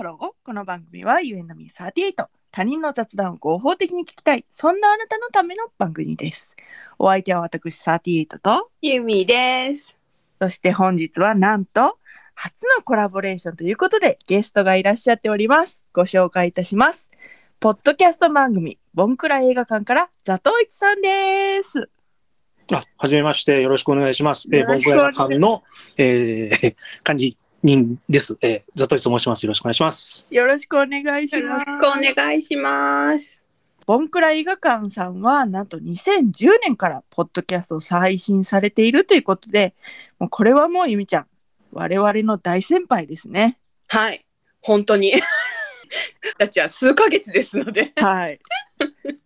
[0.00, 0.30] ハロー。
[0.46, 2.26] この番組は You and me38。
[2.50, 4.46] 他人の雑談を合法的に聞きたい。
[4.50, 6.56] そんなあなたのための番組です。
[6.98, 9.98] お相手は私38と、ゆみです。
[10.40, 11.98] そして本日はなんと、
[12.34, 15.82] 初のコラボレーションということでゲストがいらっしゃっております。
[15.92, 17.10] ご紹介いたします。
[17.58, 21.90] ポッドキャスト番組、ボンクラ映画館からザトウイチさんです。
[22.72, 24.48] あ、はじめまして、よろしくお願いします。
[24.50, 25.62] えー、ボンクラ館の、
[25.98, 26.74] えー、
[27.04, 28.38] 管理人です。
[28.40, 29.44] えー、ザトイと申します。
[29.44, 30.26] よろしくお願いします。
[30.30, 31.80] よろしくお願いしよろします。
[31.80, 33.42] くお願いします。
[33.84, 39.74] ボンクラ映画館さんはなんと2010年からポッドキャストを配信されているということで、
[40.18, 41.26] もうこれはもうゆみちゃん、
[41.72, 43.58] 我々の大先輩ですね。
[43.88, 44.24] はい、
[44.62, 45.12] 本当に。
[46.38, 47.92] たちは数ヶ月ですので。
[47.96, 48.40] はい。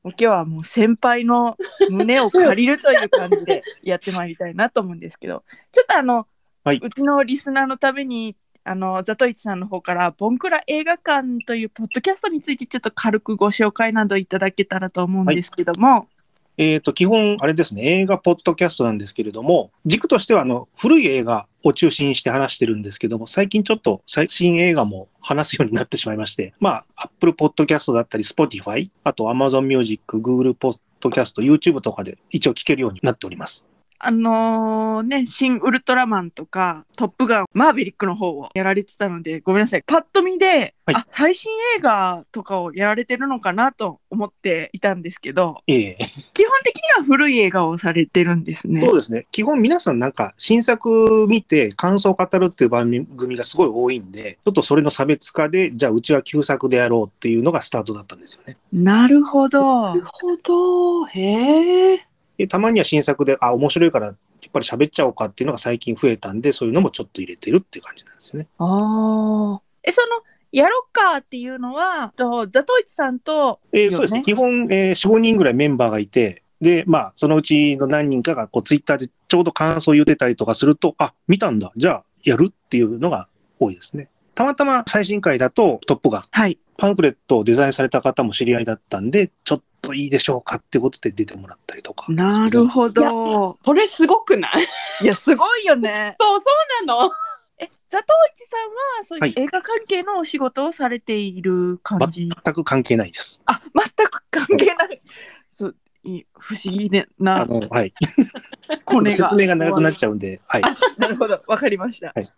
[0.02, 1.56] 今日はもう先輩の
[1.88, 6.26] 胸を借りるという感じでやってまいりたいなと思うんですけど、ちょっとあの、
[6.64, 16.08] はいうちのリスナーのために、あの、ザトイチさんの方から、ボンクラ映画館というポッドキャストについてちょっと軽くご紹介などいただけたらと思うんですけども、
[16.56, 33.66] えっ、と、基本、あれですね、映画ポッドキャストなんですけれども、軸としては、あの、古い映画を中心にして話してるんですけども、最近ちょっと最新映画も話すようになってしまいまして、まあ、Apple Podcast だったり、Spotify、あと Amazon Music、Google Podcast、YouTube とかで一応聞けるようになっております。
[34.06, 39.82] あのね、新ウルトラマンとか、トップガン、マーヴェリックの方をやられてたので、ごめんなさい。
[39.86, 45.98] パッと見で、はいあ、最新映画とかをやられてるのかなと思っていたんですけど、ええ
[46.34, 48.94] 基本的には古い映画をされてるんですねそう。
[48.94, 49.26] ですね。
[49.32, 58.58] 基本皆さんなんか新作見て感想を語るっていう番組がすごい多いんで、ちょっとそれの差別化で、じゃあうちは旧作でやろうっていうのがスタートだったんですよね。
[58.70, 59.94] なるほどな。
[59.94, 61.06] るほど。
[61.06, 62.06] へえ。
[62.38, 64.16] でたまには新作で、あ、面白いからやっ
[64.52, 68.48] ぱり喋っちゃおうかっていうのが最近増えたんで、そういうのもちょっと入れてるっていう感じなんですよね。
[68.58, 69.62] ああ。
[69.82, 74.22] え、その、やろっかっていうのは、とザトイチさんと、えーそうですね。
[74.22, 81.72] 基本、えー4、5人ぐらいメンバーがいて、で、まあ、そのうちの何人かがこうツイッターでちょうど感想を言ってたりとかすると、あ、見たんだ。
[81.76, 84.08] じゃあやるっていうのが多いですね。
[84.34, 86.22] たまたま最新回だとトップガン。
[86.30, 86.58] はい。
[86.76, 92.10] パンフレットをデザインされた方も知り合いだったんで、ちょっといいでしょうかってことで出てもらったりとか。
[92.12, 93.58] なるほど。
[93.64, 94.50] これすごくな
[95.00, 95.04] い？
[95.04, 96.16] いや、すごいよね。
[96.18, 96.46] そう、そ
[96.82, 97.10] うなの？
[97.58, 98.60] え、ザトイチさん
[98.98, 102.28] は、そういうはい映画関係のお仕事をされている感じ？
[102.28, 103.40] 全く関係ないです。
[103.46, 105.00] あ、全く関係ない。
[105.52, 107.94] そう、いい不思議でなあの、はい。
[109.12, 110.62] 説明が長くなっちゃうんで、はい。
[110.98, 112.08] なるほど、わかりました。
[112.12, 112.28] はい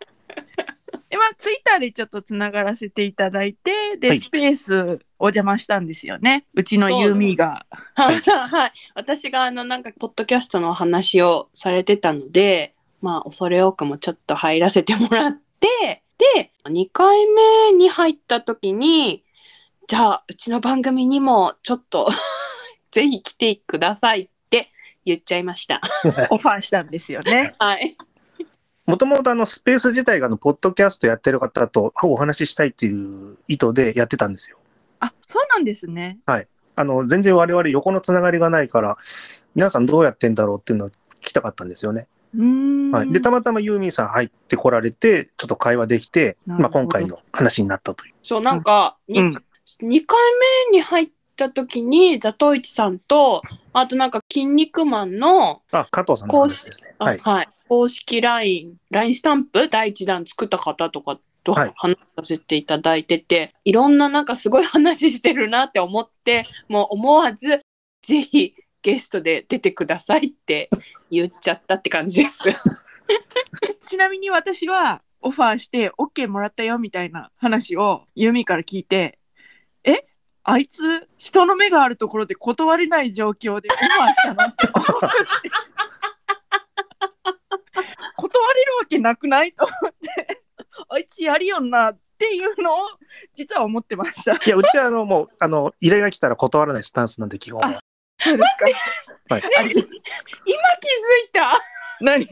[1.09, 6.45] で、まあ、ツイッターでちょっとつながらせていただいて、で、はいスペースお邪魔したんですよね。
[6.53, 7.65] うちのユーミーが。
[7.95, 8.71] はい、はい。
[8.93, 16.03] 私があの、なんか、ポッドキャストの話をされてたので、まあ、恐れ多くもちょっと入らせてもらって、
[16.35, 19.23] で、2回目に入った時に、
[19.87, 22.09] じゃあ、うちの番組にもちょっと、
[22.91, 24.69] ぜひ来てくださいって
[25.05, 25.81] 言っちゃいました。
[26.29, 27.55] オファーしたんですよね。
[27.59, 27.95] はい。
[28.87, 34.57] もともとあのスペース自体があのポッドキャストやってる方とお話ししたいっていう意図でやってたんですよ。
[35.01, 36.19] あ、そうなんですね。
[36.25, 38.97] あの全然我々横のつながりがないから
[39.55, 42.07] 皆さんどうやってんだろうっていうのを聞きたかったんですよね。
[42.35, 42.91] うーん。
[42.91, 48.13] はい、でたまたまユーミンさん入ってこられてちょっと会話できて、まあ、今回の話になったという。
[48.23, 49.29] そう、なんか、にうん。
[49.29, 49.33] 2
[50.05, 50.17] 回
[50.71, 53.41] 目に入った時に、ザトウイチさんと、
[53.73, 56.95] あとなんか、筋肉マンの、あ加藤さんの話ですね。
[56.99, 57.17] あはい。
[57.17, 61.71] はい、公式 LINE、LINE スタンプ第1弾作った方とかとはい。
[61.75, 67.61] 話させていただいてて、い、ろんななんかすごい話してるなって思って、もう思わず、
[68.01, 70.69] ぜひゲストで出てくださいって
[71.09, 72.43] 言っちゃったって感じです。
[73.87, 79.17] ちなみに私はオファーして OK もらったよみたいな話をユーミーから聞いて、
[79.83, 80.05] え？
[80.49, 84.45] あいつ人の目があるところで断れない状況でオファーしたの？
[84.45, 84.67] っ て
[88.97, 90.41] けなくないと思って
[90.89, 92.77] あいつやりよんなっていうのを
[93.35, 94.33] 実は思ってました。
[94.33, 97.79] いやうちはあのもうあの依頼が来たら断らないスタンスなんで基本は。
[98.19, 98.49] そうです
[99.29, 99.41] はい。
[99.41, 99.83] か今気づい
[101.31, 101.61] た？
[102.01, 102.25] 何？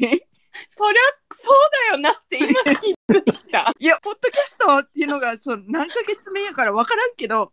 [0.70, 1.02] そりゃ
[1.34, 1.56] そう
[1.92, 2.48] だよなって今
[2.80, 3.72] 気づいた。
[3.78, 7.52] いや、ポッドキャストっていうのがそう何ヶ月目やから分からんけど、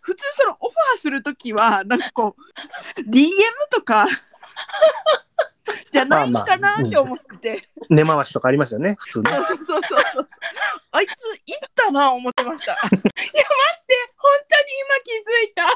[0.00, 2.36] 普通そのオファーするときは、なんかこ
[2.98, 3.30] う、DM
[3.70, 4.06] とか
[5.90, 9.30] じゃないかなって思ってて、根回しとかありますよね普通ね。
[9.30, 10.26] そうそうそうそうそう。
[10.92, 11.10] あいつ
[11.46, 12.76] 行ったな思ってました。
[12.82, 13.14] 本当に今
[15.04, 15.68] 気づいた。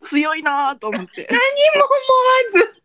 [0.00, 1.28] 強いなと思って。
[1.30, 2.82] 何も思わず。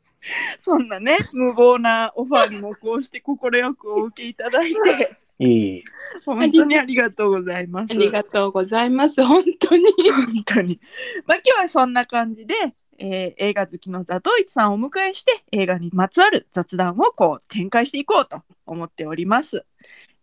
[0.57, 3.37] そんなね、無謀なオファーにもこうして快
[3.75, 5.83] くお受けいただいて、いい。
[6.25, 7.91] 本当にありがとうございます。
[7.91, 9.23] ありがとうございます。
[9.25, 9.85] 本当に。
[9.85, 10.79] 本当に。
[11.25, 12.55] まあ今日はそんな感じで、
[12.97, 19.65] えー映画好きのザトウイチさんをお迎えして映画にまつわる雑談をこう展開していこうと思っております。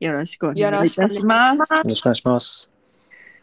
[0.00, 1.74] よろしくお願いいたします。
[1.74, 2.70] よろしくお願いします。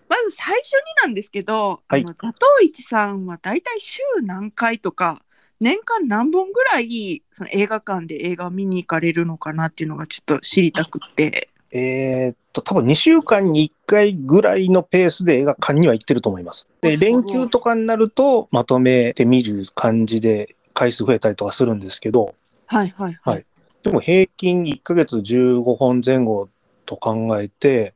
[0.09, 2.23] まず最初になんですけど、はいザト
[2.61, 5.21] ウイチさんはだいたい週何回とか
[5.59, 11.49] 年間何本ぐらいその映画館で映画を見に行かれるのかなっていうのがちょっと知りたくって。
[11.71, 16.67] えーっと、多分2週間に1回ぐらいのペースで映画館には行ってると思います。
[16.81, 22.35] で、連休とかになるとまとめて見る感じで回数増えたりとかするんですけど、
[22.65, 23.45] はいはいはい
[23.81, 26.49] でも平均1ヶ月15本前後
[26.85, 27.93] と考えて、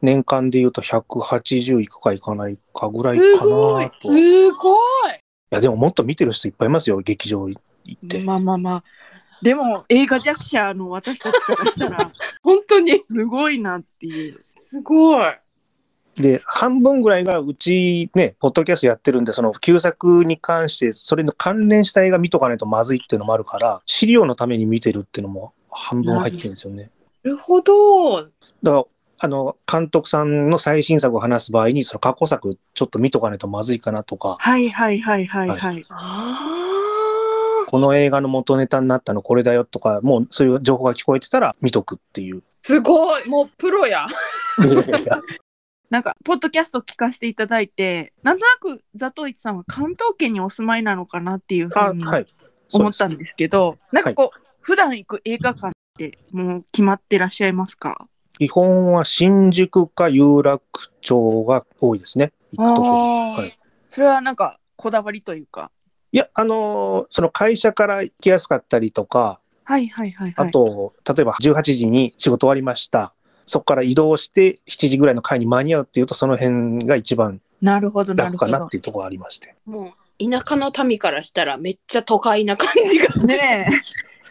[0.00, 4.08] 年間で言うと180いくかいかないかぐらいかなと。
[4.08, 4.74] いすご
[5.10, 5.22] い。
[5.52, 7.58] や、でももっと見てる人いっぱいいますよ、劇場行
[7.92, 8.20] って。
[8.20, 8.84] まあまあまあ。
[9.42, 12.10] でも映画弱者の私たちからしたら
[12.42, 13.02] 本当に。
[13.10, 14.36] すごいなっていう。
[14.40, 15.34] すごい。
[16.16, 26.90] で、半分ぐらいがうちね、ポッドキャストやってるんで、その旧作に関して、それの関連した映画見とかないとまずいっていうのもあるから、資料のために見てるっていうのも半分入ってるんですよね。
[27.24, 28.22] なるほど。
[28.22, 28.30] だか
[28.62, 28.84] ら、
[29.18, 35.82] あの、監督さんの最新作を話す場合に、その過去作ちょっと見とかないとまずいかなとか、はいはいはいはいはい。
[35.90, 36.81] ああ。
[37.72, 42.42] この映画の元ネタになったのこれだよとか、もうそういう情報が聞こえてたら見とくっていう。
[42.60, 43.26] すごい。
[43.26, 44.04] もうプロや。
[45.88, 52.04] なんかポッドキャスト聞かせていただいてなんとなくザトウイチさんは関東圏にお住まいなのかなっていうふあ、うに
[52.74, 58.06] 思ったんですけど、なんかこう、普段行く映画館ってもう決まってらっしゃいますか？
[58.36, 60.62] 基本は新宿か有楽
[61.00, 62.32] 町が多いですね。
[62.52, 63.58] 行くとこはい
[63.88, 65.70] それはなんかこだわりというか。
[66.12, 70.48] いや、あのーその会社から行きやすかったりとか、はいはいはいはい。
[70.48, 73.14] あと、例えば18時に仕事終わりました。
[73.46, 78.68] そこから移動して7時ぐらいの会に間に合うっていうと、その辺が一番なるほどなるほど楽かなっ。
[78.68, 79.54] ていうところがありまして。
[79.64, 83.28] もう田舎の民からしたらめっちゃ都会な感じがする。
[83.28, 83.68] ね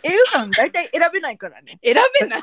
[0.03, 0.09] え。
[0.09, 1.79] 映画館大体選べないからね。
[1.83, 2.41] 選べない。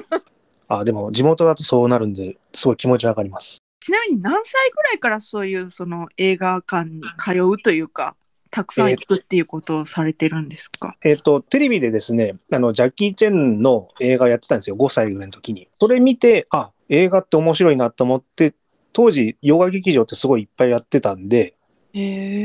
[0.68, 3.58] あ、でも地元だとそうなるんで、すごい気持ちわかります。
[3.80, 8.14] ちなみに何歳ぐらいからそういうその映画館に通うというか、
[8.52, 14.76] たくさん行くっていうことをされてるんですか、えっ、と、テレビでですね、あの、ジャッキー・チェンの映画やってたんですよ。
[14.76, 15.68] 5歳ぐらいの時に。
[15.80, 18.54] それ見て、あ、映画って面白いなと思って、
[18.92, 21.54] 当時、ヨガ劇場ってすごいいっぱいやってたんで、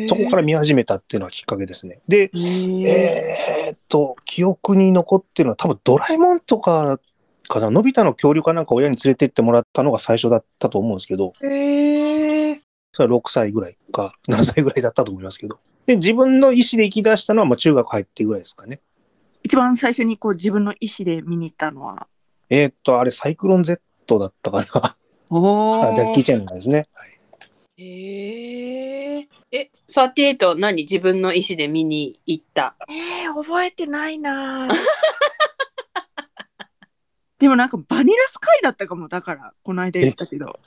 [0.08, 2.00] そこから見始めたっていうのがきっかけですね。
[2.08, 7.00] で、えーっと、記憶に残ってるのは多分ドラえもんとか
[7.50, 11.34] かな、のび太の恐竜かなんか親に連れてってもらったのが最初だったと思うんですけど。
[12.94, 15.60] それは6歳ぐらいか7歳ぐらいだったと思いますけど。
[15.88, 18.82] で、自分の意思で行き出したのはもう中学入ってぐらいですかね。
[19.44, 22.08] 一番最初にこう自分の意思で見に行ったのは？
[22.50, 23.80] えーっと、あれサイクロン Z
[24.20, 24.96] だったかな。
[25.30, 26.88] おあジャッキー・チェンのですね。
[26.94, 27.08] はい
[27.80, 29.28] へえ。
[29.52, 32.76] え、38何自分の意思で見に行った？
[32.90, 34.72] えー、覚えてないなぁ
[37.40, 40.60] でもなんかバニラスカイだったかもだからこの間言ったけど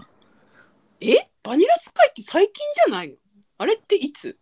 [1.00, 3.16] えバニラスカイって最近じゃないの？
[3.58, 4.36] あれっていつ？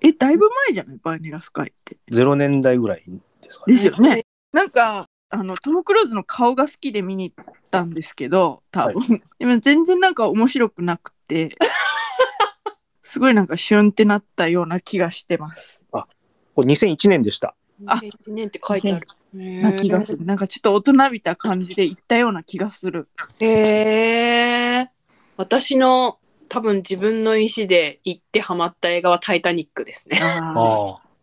[0.00, 3.04] えだいぶ前じゃないバニラスカイって0年代ぐらい
[3.40, 3.74] ですかね。
[3.74, 11.56] ですよねなんかあのトム・クルーズの顔が好きで見に行ったんですけど多分、でも全然なんか面白くなくて
[13.02, 15.80] すごいなんかシュンってなったような気がしてます
[16.54, 17.54] これ2001年でした。
[17.86, 19.06] あ1年って書いてある。
[19.34, 23.08] な気がするなんかちょっと大人びた感じで行ったような気がする
[23.40, 24.90] へえ。
[25.36, 30.20] 私の多分自分の意思で行ってハマった映画はタイタニックですね。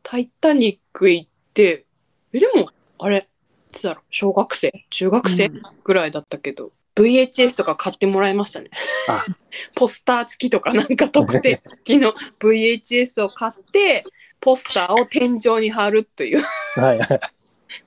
[0.03, 1.85] タイタニック行って、
[2.33, 3.27] え、でも、あれ、
[3.71, 4.85] いつだろう、小学生？
[4.89, 8.69] 中学生、うんぐらいだったけど、VHS とか買ってもらいましたね
[9.07, 9.25] あ。
[9.75, 14.03] ポスター付きとかなんか特典付きの VHS を買って、
[14.39, 16.43] ポスターを天井に貼るという
[16.75, 17.19] はいはい。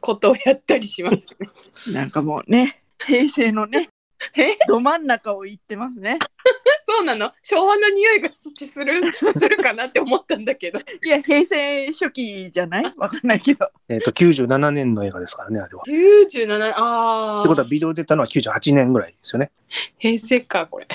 [0.00, 1.50] ことをやったりしましたね。
[1.92, 3.90] なんかもうね平成のね
[4.37, 4.57] え？
[4.69, 6.19] ど真ん中を行ってますね。
[6.87, 7.33] そうなの？
[7.43, 8.49] 昭和の匂いがす
[8.85, 10.81] る するかなって思ったんだけど。
[11.04, 12.95] いや平成初期じゃない？
[12.97, 13.71] わかんないけど。
[13.88, 15.83] えっ、と、97年の映画ですからね、あれは。
[15.87, 19.50] 97、あってことあ、はビデオ出たのは98年ぐらいですよね。
[19.99, 20.87] 平成か、これ。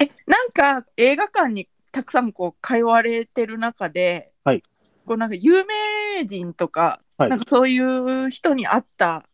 [0.00, 4.62] えなんか映画館にたくさんこう通われてる中で、はい。
[5.06, 7.30] こうなんか有名人とか、はい。
[7.30, 9.24] なんかそういう人に会った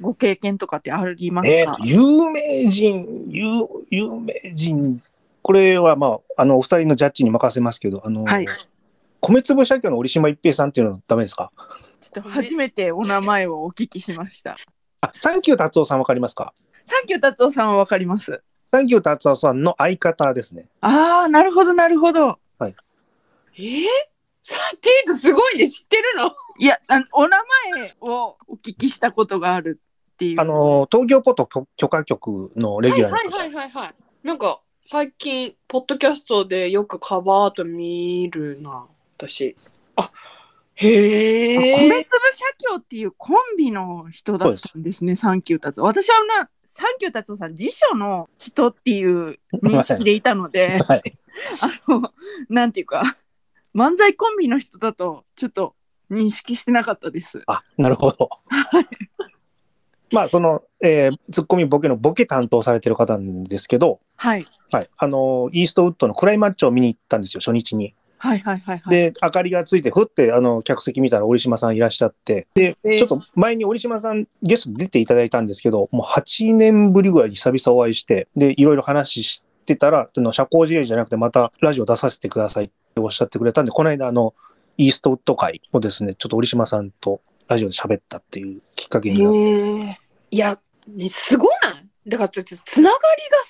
[0.00, 1.54] ご経験とかってありますか？
[1.54, 5.02] えーと、有名人、有、有名人、
[5.42, 8.46] これはまあ、あの、お二人のジャッジに任せますけど、あの、はい
[9.22, 11.50] 米粒社協の折島一平さんっていうのはダメですか？
[12.00, 14.56] ちょっと初めてお名前をお聞きしました。
[15.00, 16.52] あ、サンキュー達夫さんわかりますか？
[16.84, 18.40] サンキュー達夫さんはわかります。
[18.68, 20.66] サンキュー達夫さんの相方ですね。
[20.80, 22.38] ああ、なるほど、なるほど。
[22.60, 23.84] えー、
[24.42, 26.30] サティードすごいね知ってるの？
[26.58, 27.36] いや、あのお名
[27.72, 29.80] 前をお聞きしたことがある
[30.14, 30.40] っていう。
[30.40, 33.12] あの、東京ポット許許可局のレギュラー。
[33.12, 33.94] はいはいはいはい
[34.26, 38.86] なんか最近ポッドキャストでよくカバーアート見るな
[39.16, 39.54] 私
[39.94, 40.10] あ
[40.74, 45.84] へえ米粒社協っていうコンビの人だったんですね、サンキュー達夫。
[45.84, 51.02] 私はな、サンキュー達夫さん、辞書の人っていう認識でいたので、はい。
[51.88, 52.12] あの、
[52.50, 53.02] なんていうか、
[53.74, 55.74] 漫才コンビの人だと、ちょっと
[56.10, 57.42] 認識してなかったです。
[57.46, 58.28] あ、なるほど。
[60.12, 64.44] まあ、その、えー、ツッコミボケのボケ担当されてる方なんですけど、はい。
[64.70, 64.90] はい。
[64.96, 67.92] あの、イーストウッドのクライマッチを見に行ったんですよ、初日に。
[68.18, 68.90] はいはいはいはい。
[68.90, 84.34] で、明かりがついて、ふって、あの、客席見たら折島さんいらっしゃって、で、えーちょっと前に折島さんゲスト出ていただいたんですけど、もう8年ぶりぐらいに久々お会いして、で、いろいろ話してたら、あの社交辞令じゃなくてまたラジオ出させてくださいっておっしゃってくれたんで、この間あの、
[84.76, 89.98] イーストウッド会をですね、ちょっと折島さんとラジオで喋ったっていうきっかけになって、へえ
[90.30, 92.10] いや、ね、すごない？
[92.10, 92.42] だからつ
[92.82, 92.98] なが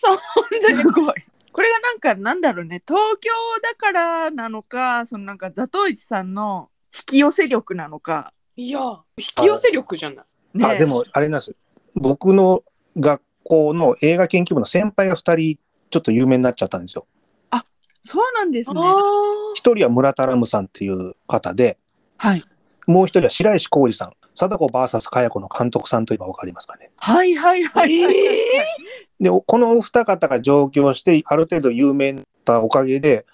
[0.04, 1.14] りがさ本当にすごい。
[1.52, 3.30] これがなんかなんだろうね東京
[3.62, 8.80] だからなのかそのなんかザトウイチさんの引き寄せ力なのかいや
[9.16, 10.24] 引き寄せ力じゃない
[10.58, 11.56] ねあ、でもあれなんです。
[11.94, 12.62] 僕の
[12.98, 17.06] 学校の映画研究部の先輩が2人、ちょっと有名になっちゃったんですよ。
[18.06, 18.80] そうなんですね。
[18.80, 18.94] あ
[19.54, 21.76] 一人は村田ラムさんっていう方で、
[22.16, 22.44] はい。
[22.86, 24.12] もう一人は白石浩二さん。
[24.36, 26.90] 貞子 VS かや子の監督さんといえばわかりますかね。
[26.96, 28.14] はいはいはいはい、
[29.18, 33.24] で、このお二方が上京して、ある程度有名になったおかげで、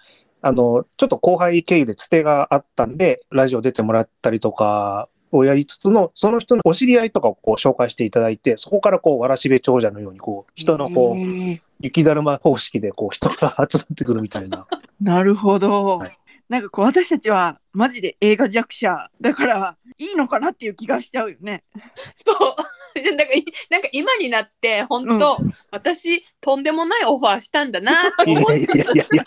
[0.41, 11.17] あの、ちょっと後輩経由でつてがあったんで、ラジオ出てもらったりとかをやりつつの、その人のお知り合いとかをこう紹介していただいて、そこからこう、わらしべ長者のように、こう、人のこう、
[11.83, 14.67] 雪だるま方式でこう、人が集まってくるみたいな。
[15.01, 16.19] なるほど、はい。
[16.49, 21.65] なんかこう私たちはマジで映画弱者だからいいのかなっていう気がしちゃうよね。
[22.15, 22.37] そう。
[23.17, 25.39] なんかいなんか今になって本当、
[25.71, 28.09] 私とんでもないオファーしたんだな。
[28.09, 29.25] っていや思っいやいやいやいや。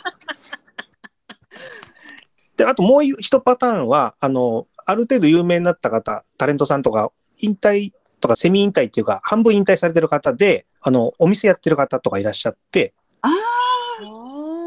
[2.57, 13.29] で、あともう一パターンは、あの、ある程度有名になった方、タレントさんとか、引退とかセミ引退っていうか、半分引退されてる方で、あの、お店やってる方とかいらっしゃって、あ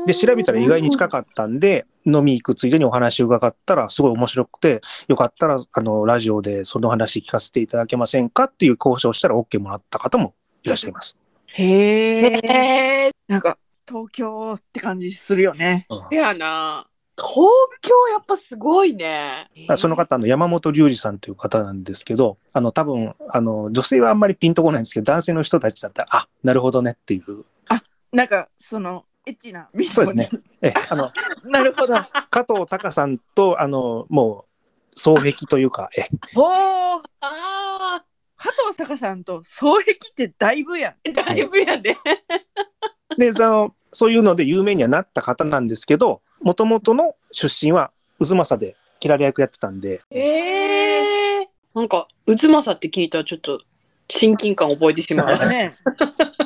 [0.04, 10.34] で、調べたら意外に近かったんで、飲み行くついでにお話を伺ったら、すごい面白くて、よかったら、あの、ラジオでその話聞かせていただけませんかっていう交渉をしたら OK もらった方も
[10.64, 11.16] いらっしゃいます。
[11.56, 11.62] ー。
[11.62, 13.56] へえなんか
[13.86, 15.86] 東京って感じするよね。
[15.88, 16.00] うん。
[16.10, 17.48] せやな東
[17.80, 19.50] 京やっぱすごいね。
[19.68, 27.44] あその方、あの、山本隆二さんという方なんですけど、あの、多分、あの、女性はあんまりピンとこないんですけど、男性の人たちだったら、あ、なるほどねっていう。
[28.10, 30.30] なんかそのエッチなそうですね。
[30.62, 31.10] え、あの、
[31.44, 31.94] なるほど。
[32.30, 38.04] 加藤隆さんと、あの、もう、双璧というか、え、おーあ
[38.36, 41.08] 加藤坂さんと双璧ってだいぶやん。
[41.08, 41.96] ーだいぶやで、
[43.18, 53.60] で、その、そういうので有名にはなった方なんですけど、もともとの出身は、渦政で、キラリ役やってたんで、ええなんか渦政って聞いたらちょっと
[54.08, 55.76] 親近感覚えてしまうね。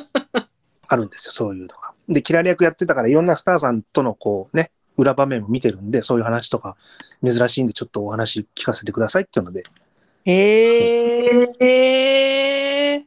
[0.87, 1.93] あるんですよ、そういうのが。
[2.07, 6.75] で、キラリ役やってたから、いろんなスターさんとのこうね、裏場面も見てるんで、そういう話とか
[7.23, 9.63] 珍しいんで、ちょっとお話聞かせてくださいっていうので、
[10.25, 10.33] へ
[11.25, 13.05] えええ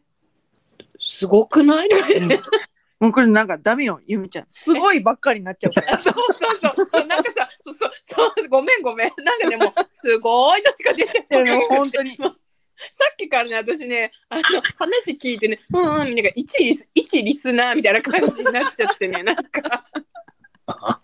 [0.98, 1.88] すごくない？
[2.98, 4.44] もうこれなんかダメよゆみちゃん。
[4.48, 5.72] すごいばっかりになっちゃう。
[5.72, 6.88] からあそうそうそう。
[6.90, 8.48] そうなんかさそうそうそう。
[8.48, 9.12] ごめんごめん。
[9.22, 12.16] なんかでもすごいとしか出てないもう本当に。
[12.16, 12.24] さ
[13.12, 14.42] っきからね私ねあの
[14.76, 19.84] 話聞いてねうんうんなんか一リス一リスナーみたいな感じになっちゃってねなんか。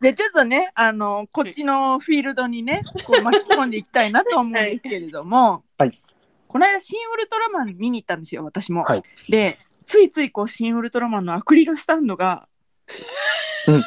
[0.00, 5.98] でちょっとねあのこっちのフィールドにねこう巻き込んでいきたいなと思うんですけれども、はい。
[6.48, 8.84] この間「シン・ウルトラマン」見に行ったんですよ私も。
[8.84, 9.02] はい。
[9.28, 12.48] でついついこう「シン・ウルトラマン」のアクリルスタンドが、
[13.66, 13.82] うん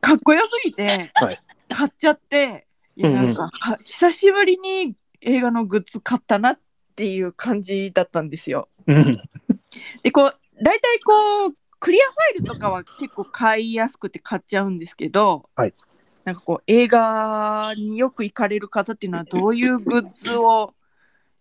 [0.00, 6.60] かっこよすぎて、はい買っちゃっていやうんうんなんか、は久しぶりに映画のグッズ買ったなっ
[6.96, 8.68] ていう感じだったんですよ。
[8.86, 9.12] うん。
[10.02, 15.74] でこう大体こうクリアファイルとかは結構買いやすくて買っちゃうんですけど、はい
[16.24, 20.74] なんかこう映画によく行かれる方っていうのはどういうグッズを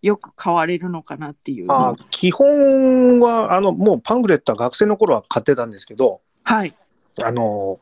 [0.01, 6.73] よく買われるのかなっていうあ基本は、あの、もうパンフレットは学生の頃は買ってたんですけど、はい
[7.21, 7.79] あの、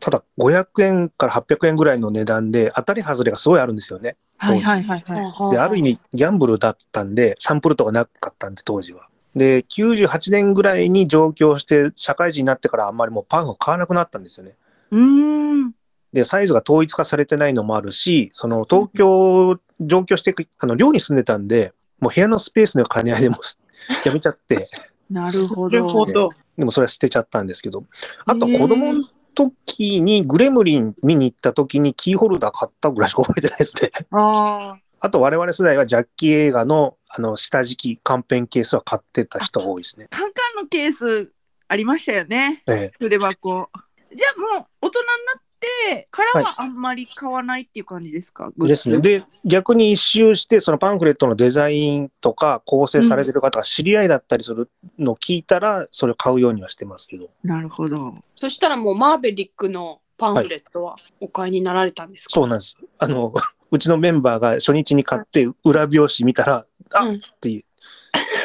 [0.00, 4.16] ただ500円から800円ぐらいの値段で当たり外れがすごいあるんですよね。
[4.38, 5.50] はいはいはいはい。
[5.50, 9.08] で、ある意味ギャンブルだったんで、サンプルとかなかったんで、当時は。
[9.34, 14.54] で、98年ぐらいに上京して、社会人になってからあんまりもうパンを買わなくなったんですよね。
[14.90, 15.72] うーん。
[16.12, 23.38] で、サイズが統一化されてないのもあるし、その東京、上京していく、あの、寮に住んでたんで、もう部屋のスペースの兼ね合いでも
[24.04, 24.68] やめちゃって、
[25.10, 26.12] なるほなるほど。
[26.12, 26.28] ど。
[26.56, 27.84] でもそれは捨てちゃったんですけど、
[28.26, 29.04] あと子供の
[29.34, 33.90] 時にグレムリン見に行った時にキーホルダー買ったぐらいしか覚えてないですね。
[34.10, 34.78] ああ。
[35.00, 40.08] あと我々世代はジャッキー映画のあの下敷き、カンペンケースは買ってた人が多いですね。
[40.10, 41.30] カンカンのケース
[41.68, 42.62] ありましたよね。
[42.66, 43.70] ええ筆箱。
[44.14, 49.00] じゃあもう大人になってからはあんまり買わないっていう感じですか、ですね。
[49.00, 57.30] で、逆に一周して、そのパンフレットのデザインとか構成されてる方が知り合いだったりするのを聞いたら、それを買うようにはしてますけど。
[57.42, 58.14] なるほど。
[58.36, 62.76] そしたらもうマーベリックのパンフレットはお買いになられたんですか、そうなんです。
[62.98, 63.32] あの、
[63.70, 67.64] うちのメンバーが初日に買って裏表紙見たら、あうんっていう、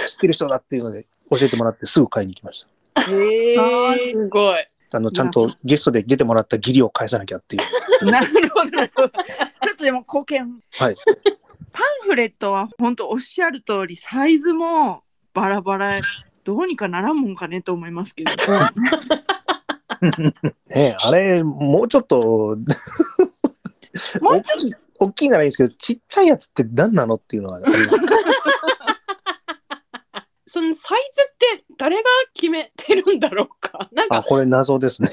[0.08, 2.66] 知ってる人だっていうので教えてもらってすぐ買いに行きまし
[2.96, 3.02] た。
[3.12, 4.14] へ あーえ。
[4.14, 4.68] すごい。
[4.96, 7.60] あの、ちゃんとゲストで出てもらった義理を返さなきゃってい
[8.02, 8.06] う。
[8.10, 8.72] なるほど。
[8.72, 9.18] なるほどちょ
[9.74, 10.60] っとでも貢献。
[10.72, 10.96] はい。
[11.72, 16.00] パンフレットは本当おっしゃる通りサイズもバラバラ
[16.44, 18.32] どうにかならんもんかねと思いますけど。
[20.14, 20.34] ね
[20.70, 22.58] えあれ、もうちょっと、
[24.22, 27.80] もうちょっ大きいならいいんですけど、ちっちゃいやつって何なのっていうのがあります
[30.46, 31.22] そのサイズ
[31.58, 32.04] って誰が
[32.36, 33.48] 決めてるんだろう
[33.78, 35.10] かなんあ、か、これ謎ですね。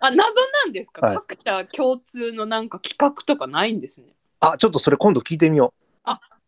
[0.00, 4.08] あ、謎なんですか、はい各社共通のなんか企画とかないんですね。
[4.40, 5.72] あ、ちょっとそれ今度聞いてみよ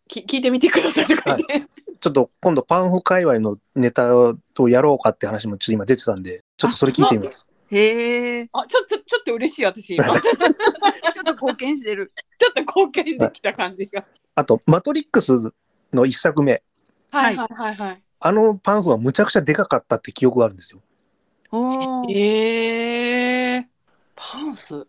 [0.08, 1.66] き聞いてみてくださいとか言って。
[1.66, 1.98] う。
[1.98, 4.36] ちょっと今度パンフ界隈のネタを
[4.68, 7.46] やろうかって話もちょっと今出てたんで、ちょっとそれ聞いてみます。
[7.46, 8.48] とへえ。
[8.52, 10.04] あ、ちょっと、ちょっと嬉しい私今。
[10.04, 12.12] ちょ ちょっと貢献してる。
[12.14, 14.04] っと貢献できた感じが。
[14.34, 15.32] あと、マトリックス
[15.92, 16.62] の一作目。
[17.10, 18.02] はいはいはいはい。
[18.24, 20.80] あのパンフはむちゃくちゃでかかったって記憶があるんですよ。
[21.52, 22.12] おー。
[22.14, 23.64] えー、
[24.16, 24.88] パンフ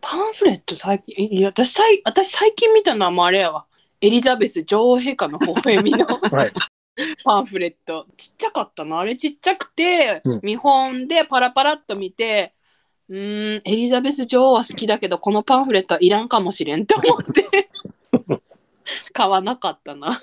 [0.00, 1.28] パンフレット最近？
[1.30, 3.66] いや私最私最近見たのはもうあれやわ。
[4.00, 6.50] エリザベス女王陛下の微笑みの はい。
[7.24, 8.06] パンフレット。
[8.16, 10.40] ちっちゃかったなあれちっちゃくて、うん。
[10.42, 12.54] 見本でパラパラっと見て
[13.08, 17.68] うーんエリザベス女王は好きだけどこのパンフレットはいらんかもしれんと思って。
[19.12, 20.18] 買わなかったな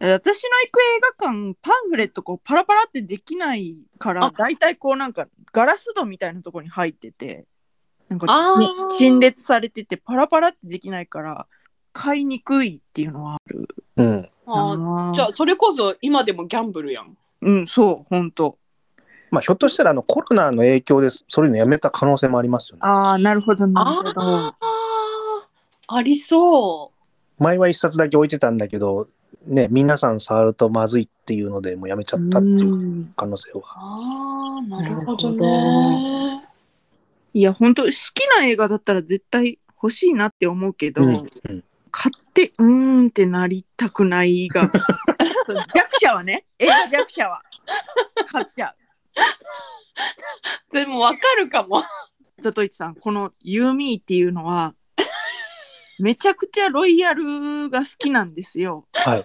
[0.00, 4.30] 私の行く映画館パンフレットこうパラパラってできないからあ。
[4.30, 7.44] だいたいこうなんかガラス戸みたいなところに入ってて
[8.08, 8.88] なんかあー。
[8.88, 11.46] ち陳列されててパラパラってできないから
[11.92, 13.68] 買いにくいっていうのはある。
[13.96, 14.30] うん。
[14.46, 17.16] あーなじゃあそれこそ今でもギャンブルやん。
[17.42, 18.56] うんそう本当
[19.30, 22.80] まあ、ひょっとしたらあのコロナの影響でそういうのやめた可能性もありますよね。
[22.82, 24.12] ああなるほどなるほど。
[24.20, 26.92] ああありそ
[27.38, 27.42] う。
[27.42, 29.08] 前は一冊だけ置いてたんだけど、
[29.46, 33.12] ね、皆さん触るとまずいっていうのでもうやめちゃったっていううん。
[33.16, 33.62] 可能性は。
[33.64, 36.48] ああ、なるほどなね。
[37.32, 41.10] いや本当好きな映画だったら絶対欲しいなって思うけど、うん。
[41.48, 44.62] うん買ってうーんってなりたくないが。
[45.74, 46.46] 弱者はね。
[46.58, 47.42] 映画弱者は。
[48.30, 48.74] 買っちゃ
[50.70, 51.80] で もわかるかも。
[51.80, 51.82] う
[52.40, 54.74] ザトイチさんこのユーミーっていうのは
[56.00, 58.86] めちゃくちゃロイヤルが好きなんですよ。
[58.92, 59.24] はい。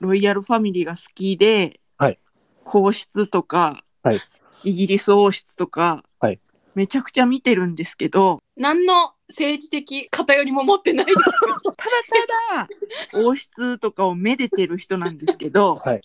[0.00, 2.18] ロイヤルファミリーが好きで、はい。
[2.64, 4.20] 皇室とか、はい。
[4.64, 6.40] イギリス王室とか、はい。
[6.74, 8.42] めちゃくちゃ見てるんですけど。
[8.56, 11.18] 何の政治的偏りも持ってないです。
[11.24, 12.68] ただ
[13.12, 16.02] ただ王室とかをめでてる人なんですけどはい。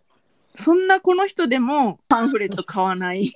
[0.55, 3.31] そんなこの人でもパンフレット買わない。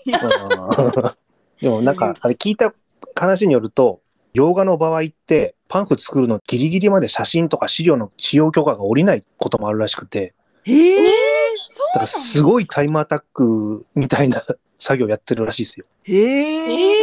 [1.62, 2.74] でもなんか、あれ聞いた
[3.16, 4.02] 話によると、
[4.36, 10.34] 洋画の場合って、パンフ作るのギリギリまで写真とか資料の使用許可が下りないこともあるらしくて、
[10.66, 10.98] へえ
[11.56, 14.42] そうだからすごいタイムアタックみたいな
[14.78, 15.86] 作業やってるらしいですよ。
[16.04, 16.96] へえええ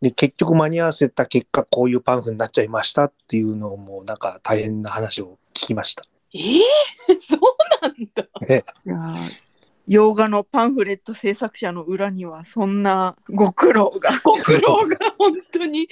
[0.00, 6.04] で、結局間に合わせた結果、こういうパンフになっちゃいましたっていうのも、なんか大変な話を聞きました。
[6.34, 6.62] ええ
[7.20, 7.40] そう
[7.82, 8.22] なんだ。
[8.24, 9.51] いやー
[9.92, 14.18] 洋画のパンフレット制作者の裏にはそんなご苦労が。
[14.24, 14.96] ご苦労が。
[15.18, 15.86] 本当に。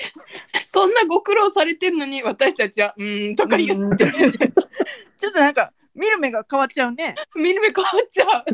[0.64, 3.92] そんなご苦労されてるのに私たちはうーんとか言うん。
[3.92, 7.14] っ てちょっとなんか見る目が変わっちゃうね。
[7.36, 8.44] 見る目変わっちゃう。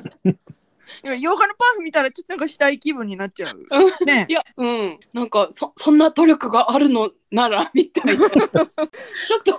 [1.04, 3.66] 今洋画のパンフ見たらちょっとなんかしたい気分になっちゃう。
[3.70, 4.06] うん。
[4.06, 4.26] ね。
[4.28, 8.28] いや、うん、なんかそそんな努力があるのならみたいな。
[8.34, 9.58] ちょっと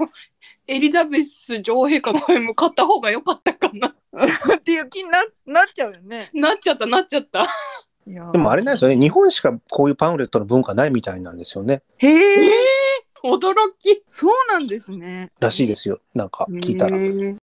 [0.68, 3.96] エリザベス女王陛下の声も買った方が良かったかな。
[4.58, 7.48] っていう気にななっちゃうよねなっちゃったなっちゃった。
[8.08, 11.82] いやーでもあれなんですよね、日本しかこういうパンフレットの文化ないみたいなんですよね。
[11.98, 12.50] へえ
[13.24, 14.04] 驚き。
[14.08, 15.32] そうなんですね。
[15.40, 16.00] らしいですよ。
[16.14, 16.98] なんか聞いたら。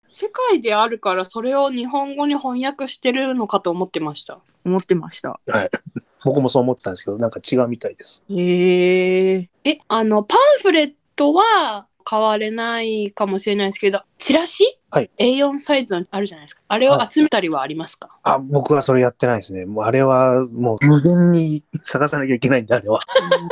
[0.07, 4.39] 世界であるからそれを日本語に翻訳してるのかと思ってました。
[4.65, 5.41] 思ってました。
[5.47, 5.71] はい。
[6.25, 8.23] 僕もそう思ってたんですけど、なんか違うみたいです。
[8.31, 9.49] へえ。
[9.65, 14.65] え、あの、パンフレットは買われないかもしれないですけど、チラシ？
[14.91, 16.63] はい ?A4 サイズのあるじゃないですか。
[16.69, 19.65] あれを集めたりはありますか、あ、僕はそれやってないですね。
[19.65, 23.01] もうあれはもう無限に探さなきゃいけないんで、あれは。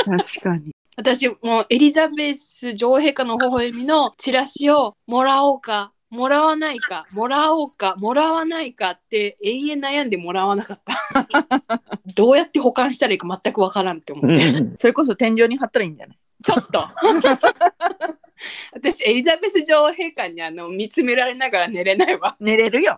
[0.06, 0.70] うん確かに。
[0.96, 11.28] 私、もうエリザベス女王陛下の微笑みのチラシをもらおうか、もらわないか、もらおうか、もらわないかって永遠悩んでもらわなかった。
[12.14, 14.76] どうやって保管したらいいか全くわからんって思って。
[14.76, 16.18] それこそ天井に貼ったらいいんじゃない？
[16.42, 16.88] ちょっと
[18.72, 22.37] 私、エリザベス女王陛下にあの見つめられながら寝れないわ。
[22.40, 22.96] 寝れるよ。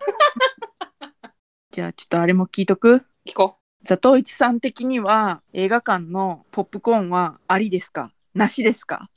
[1.71, 3.05] じゃあちょっとあれも聞いとく？
[3.27, 8.11] 聞こ佐藤一さん的には映画館のポップコーンはありですか？
[8.33, 9.09] なしですか？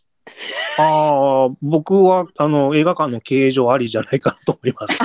[0.78, 5.00] ああ、僕はあの映画館の経営上ありじゃないかなと思います。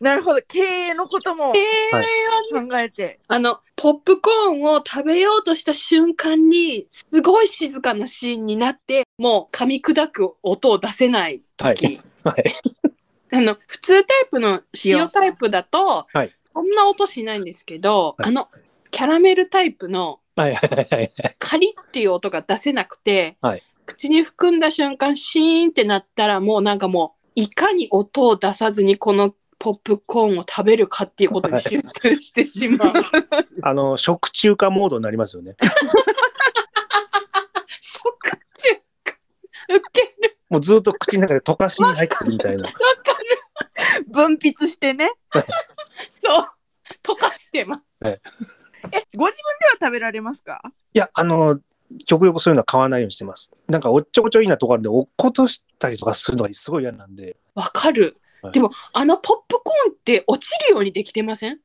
[0.00, 12.00] なるほど経営のことも考えてあの、ポップコーンを食べようとした瞬間に、すごい静かなシーンになって、もう噛み砕く音を出せない時。
[12.24, 12.44] はい。
[13.32, 18.48] あの、普通タイプの塩タイプだと、はいそんな音しないんですけど、はいあの、
[18.90, 21.12] キャラメルタイプのはいはいはいはい。
[21.38, 32.92] カリッっていう音が出せなくて、はい口に含んだ瞬間シーンってなったらもうなんかもういかに音を出さずにこのポップコーンを食べるかっていうことに集中してしまう。
[33.62, 35.56] あの、食中華モードになりますよね。
[37.80, 38.36] 食中
[39.70, 40.38] ウケる。
[40.48, 42.66] もうずっと口の中で溶かしに入ってるみたいな。
[42.66, 44.04] わかる。
[44.12, 45.10] 分泌してね。
[46.10, 46.48] そう。
[47.02, 47.82] 溶かしてます。
[48.04, 48.20] え
[49.16, 50.62] ご自分では食べられますか？
[50.94, 51.58] いや、あの、
[52.06, 53.50] 極力そういうのは買わないようにしてます。
[53.66, 57.36] なんかおっちょこちょいなところで落っことしたりとかするのがすごい嫌なんで。
[57.54, 58.52] わかる、はい。
[58.52, 61.58] でもあのポップコーンって落ちるようにできてません？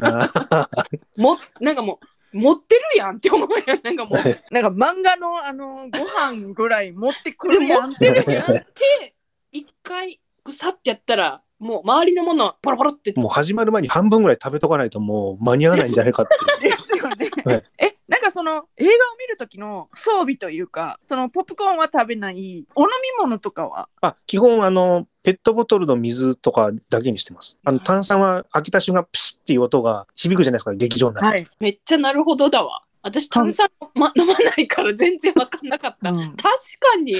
[0.00, 0.68] あ
[1.16, 2.00] もなんかも
[2.32, 3.80] う持ってるやんって思うやん。
[3.82, 9.14] なんかもうなんか漫画のあのご飯ぐらい持ってくでもるやん持ってるやんって
[9.52, 13.14] 一回ぐさってやったらもう周りのものポロポロって。
[13.16, 16.26] もう始まる前に半分ぐらい食べとかないともう間に合わないんじゃないかっ
[16.60, 16.72] ていう。
[16.72, 17.30] ですよね。
[17.44, 17.62] はい。
[17.78, 27.58] え、なんかその映画を見る時の装備というか、そのポップコーンは食べない、お飲み物とかは、あ、基本あの、ペットボトルの水とかだけにしてます。
[27.64, 31.20] あの、炭酸は開けた瞬間プシッっていう音が響くじゃないですか、劇場内。
[31.20, 31.48] はい。
[31.58, 37.16] めっちゃなるほどだわ私炭酸、ま、 飲まないから全然わかんなかった、うん確かに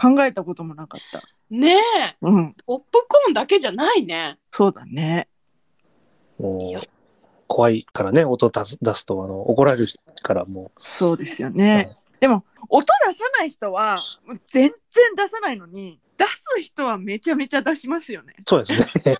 [0.00, 1.20] 考えたこともなかった。
[1.50, 2.54] ねえうん。
[2.64, 5.26] ポップコーンだけじゃないねそうだね。
[6.38, 6.86] もう
[7.48, 9.88] 怖いからね、音出す出すとあの怒られる
[10.22, 11.50] からもそうですよう。
[11.50, 11.74] ね。
[11.74, 13.96] はいでも、音出さない人は、
[14.48, 18.34] 全然出さないのに、出す人はめちゃめちゃ出しますよね。
[18.46, 19.16] そうですね。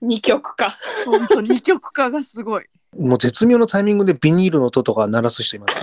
[0.00, 0.74] 二極化
[1.04, 2.64] 本当二極化がすごい。
[2.98, 5.82] もう絶妙のタイミングでビニールの音とか鳴らす人いますね。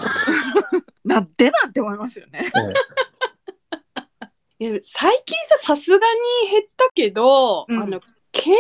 [1.03, 2.49] なんでなんて思いますよね。
[2.53, 2.73] はい
[4.61, 6.05] いや最近ささすが
[6.43, 8.01] に減ったけど、うんあの
[8.35, 8.55] 携帯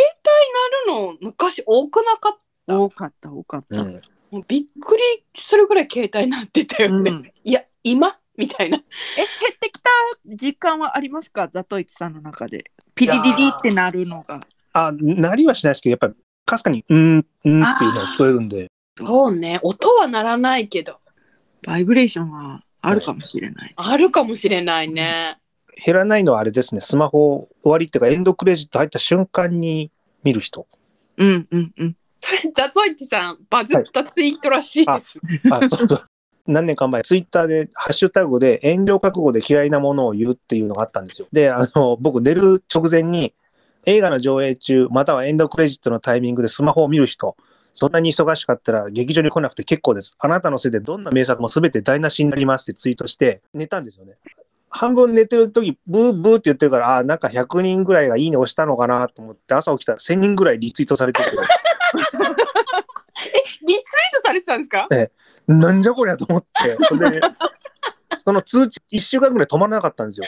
[0.87, 2.79] 鳴るの昔多くなかった？
[2.79, 3.81] 多かった、多かった。
[3.81, 5.03] うんもうびっくり
[5.35, 8.81] するぐらい携帯鳴ってたよね、うんいや今みたいなえ、
[9.17, 9.89] 減ってきた
[10.25, 11.47] 実感はありますか？
[11.53, 12.71] ザトイチさんの中で。
[12.95, 14.41] ピリリリってなるのが。
[14.73, 16.13] あ、鳴りはしないですけど、やっぱり
[16.45, 20.97] かすかに、うん、うんっていうのが聞こえるんで、そうね音は鳴らないけど
[21.63, 23.73] バイブレーションはあるかもしれない。
[23.75, 25.37] あるかもしれないね、
[25.85, 29.91] 減らないのはあれですね、スマホ終わりっていうかエンドクレジット入った瞬間に
[30.23, 30.67] 見る人。
[31.17, 31.95] うんうんうん。
[32.19, 35.19] それザゾイチさんバズったツイートらしいです、
[35.51, 36.01] あ、そうそう。
[36.47, 41.27] 何年か前、ツイッターでハッシュタグで炎上覚悟で嫌いなものを言うっていうのがあったんですよ。
[41.31, 43.33] で、あの、 僕寝る直前に
[43.85, 47.35] 映画の上映中、またはエンドクレジットのタイミングでスマホを見る人、
[47.73, 50.15] そんなに忙しかったら劇場に来なくて結構です。
[50.19, 54.15] あなたのせいでどんな名作も全て台無しになりますってツイートして寝たんですよね。
[54.71, 61.29] 半分寝てる時、ブーブーって言ってるから、あなんか100人ぐらいがいいね押したのかなと思って、朝起きたら1000人ぐらいリツイートされてて、
[63.69, 63.83] リツイー
[64.17, 64.87] トされてたんですか？
[65.47, 67.21] なんじゃこりゃと思って、それで、
[68.17, 70.27] その通知1週間ぐらい止まらなかったんですよ。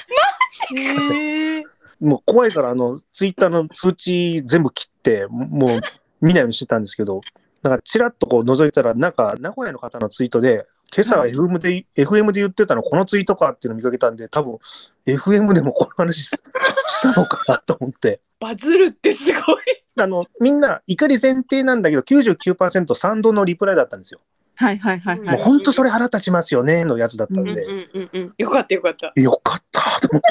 [0.76, 1.64] へえ。
[2.00, 5.82] もう怖いから、あの、ツイッターの通知全部切って、もう
[6.22, 7.22] 見ないようにしてたんですけど、
[7.62, 14.60] なんかチラッとこう覗いたら、なんか名古屋の方のツイートで、今朝は FM で、FM で言ってたのこのツイートかっていうのを見かけたんで、多分
[15.08, 18.20] FM でもこの話ししたのかなと思って。
[18.40, 19.56] バズるってすごい
[19.98, 24.20] あの、みんな怒り前提なんだけど、99%賛同のリプライだったんですよ。
[24.56, 25.38] はいはいはいはい。
[25.38, 28.30] もう本当それ腹立ちますよねのやつだったんで、うんうんうんうん。
[28.38, 29.12] よかったよかった。
[29.16, 30.28] よかったと思って。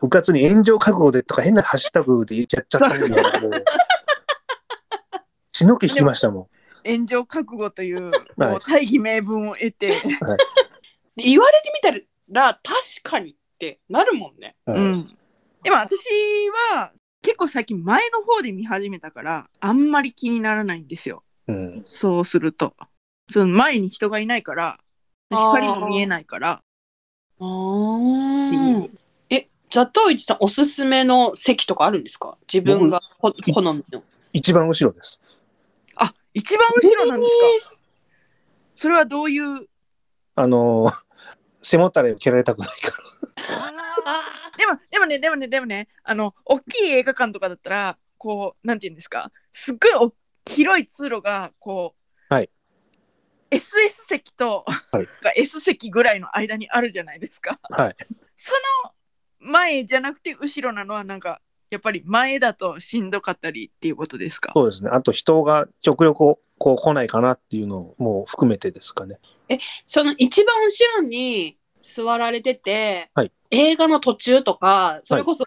[0.00, 3.20] 部活に炎上覚悟でとか変なハッシュタグで言っちゃったんで、もう。
[5.52, 6.48] 血の気引きましたも
[6.84, 11.92] 炎上覚悟とい う大義名分を得て、で言われてみた
[12.30, 14.56] ら確かにってなるもんね。
[14.66, 14.70] ん。
[14.70, 14.80] はい。
[14.80, 14.92] うん、
[15.62, 15.96] でも私
[16.72, 16.92] は
[17.22, 21.24] 結構最近前の方で見始めたからあんまり気にならないんですよ。
[21.46, 21.82] うん。
[21.84, 22.74] そうすると。
[23.30, 24.78] その前に人がいないから
[25.30, 26.60] 光も見えないから。
[27.40, 28.90] あー。
[29.30, 32.36] え、ザトウイチさんおすすめの席とかあるんですか？
[32.52, 34.02] 自分がほ好みの。
[34.32, 35.20] 一番後ろです。
[36.34, 37.76] あ一番後ろなんですか？
[38.76, 39.66] それはどういう？
[40.34, 40.92] あのー、
[41.62, 42.92] 背もたれを蹴られたくないか
[44.04, 49.30] あでもでもねでもねでもねあの大きい映画館とかだったらこうなんて言うんですか？
[49.52, 50.14] すっごいお
[50.46, 51.94] 広い通路がこ
[52.30, 52.50] う、はい、
[53.50, 53.62] SS
[54.06, 55.08] 席と、はい。
[55.36, 57.58] S 席ぐらいの間にあるじゃないですか。
[57.70, 57.84] ら。
[57.84, 57.96] はい。
[58.36, 58.52] そ
[58.84, 58.92] の
[59.38, 61.40] 前じゃなくて後ろなのはなんか
[61.74, 64.52] やっぱり前だとしんどかったりっていうことですか？
[64.54, 64.90] そうですね。
[64.90, 69.18] あと人が極力こう来ないかなっていうのも含めてですかね。
[69.84, 75.44] その一番後ろに座られてて、はい映画の途中とか、それこそ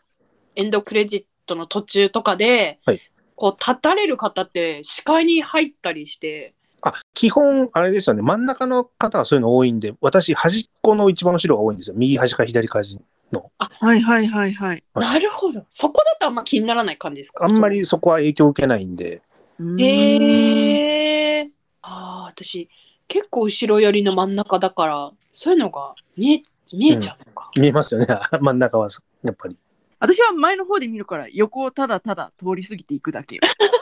[0.55, 3.01] エンドクレジットの途中とかで、はい
[3.35, 8.23] こう立たれる方って視界に入ったりして、あ、基本、あれですよね。
[8.23, 11.95] 真ん中の方はそういうの多いんで、私、端っこの一番後ろが多いんですよ。
[11.97, 12.99] 右端か左端
[13.31, 13.51] の。
[13.57, 14.83] はいはいはいはい。
[14.93, 15.65] はいなるほど。
[15.69, 17.45] そこだとあんま気にならない感じですか？
[17.45, 19.21] あんまりそこは影響を受けないんで。
[19.59, 21.49] うんへえ。
[21.81, 22.69] ああ、私、
[23.07, 26.41] 結構後ろ寄りの真ん中だから、そういうのが見え、
[26.73, 27.49] 見えちゃうのか。
[27.55, 28.07] 見えますよね。
[28.39, 28.89] 真ん中は、
[29.23, 29.57] やっぱり。
[29.99, 33.39] 私は前の方で見るから横をただただ通り過ぎていくだけ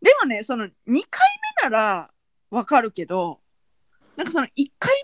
[0.00, 0.94] でもねその2回
[1.62, 2.10] 目なら
[2.50, 3.40] わかるけど
[4.16, 4.94] なんかその1回